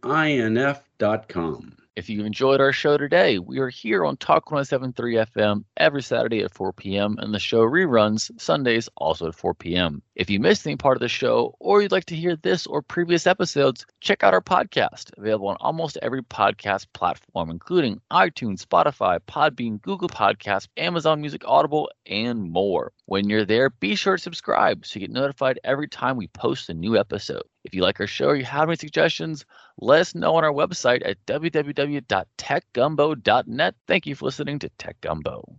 If 1.97 2.09
you 2.09 2.25
enjoyed 2.25 2.61
our 2.61 2.73
show 2.73 2.97
today, 2.97 3.39
we 3.39 3.59
are 3.59 3.69
here 3.69 4.05
on 4.05 4.17
Talk 4.19 4.49
107.3 4.49 5.27
FM 5.35 5.65
every 5.77 6.03
Saturday 6.03 6.43
at 6.43 6.55
4 6.55 6.73
p.m. 6.73 7.17
and 7.19 7.35
the 7.35 7.39
show 7.39 7.61
reruns 7.61 8.31
Sundays 8.41 8.89
also 8.97 9.29
at 9.29 9.35
4 9.35 9.55
p.m. 9.55 10.01
If 10.21 10.29
you 10.29 10.37
missed 10.39 10.67
any 10.67 10.77
part 10.77 10.99
of 10.99 11.01
the 11.01 11.09
show 11.09 11.57
or 11.61 11.81
you'd 11.81 11.93
like 11.93 12.05
to 12.05 12.15
hear 12.15 12.37
this 12.37 12.67
or 12.67 12.83
previous 12.83 13.27
episodes, 13.27 13.87
check 14.03 14.23
out 14.23 14.35
our 14.35 14.43
podcast, 14.43 15.17
available 15.17 15.49
on 15.49 15.57
almost 15.61 15.97
every 16.03 16.23
podcast 16.23 16.89
platform, 16.93 17.49
including 17.49 18.03
iTunes, 18.13 18.63
Spotify, 18.63 19.19
Podbean, 19.21 19.81
Google 19.81 20.11
Podcasts, 20.11 20.69
Amazon 20.77 21.23
Music, 21.23 21.41
Audible, 21.47 21.89
and 22.05 22.53
more. 22.53 22.93
When 23.07 23.31
you're 23.31 23.47
there, 23.47 23.71
be 23.71 23.95
sure 23.95 24.19
to 24.19 24.23
subscribe 24.23 24.85
so 24.85 25.01
you 25.01 25.07
get 25.07 25.15
notified 25.15 25.59
every 25.65 25.89
time 25.89 26.19
we 26.19 26.29
post 26.29 26.69
a 26.69 26.75
new 26.75 26.99
episode. 26.99 27.45
If 27.65 27.75
you 27.75 27.81
like 27.81 27.99
our 27.99 28.07
show 28.07 28.27
or 28.27 28.37
you 28.37 28.45
have 28.45 28.69
any 28.69 28.77
suggestions, 28.77 29.47
let 29.79 30.03
us 30.03 30.15
know 30.15 30.35
on 30.35 30.45
our 30.45 30.53
website 30.53 31.01
at 31.03 31.17
www.techgumbo.net. 31.25 33.75
Thank 33.87 34.07
you 34.07 34.15
for 34.15 34.27
listening 34.27 34.59
to 34.59 34.69
Tech 34.77 35.01
Gumbo. 35.01 35.57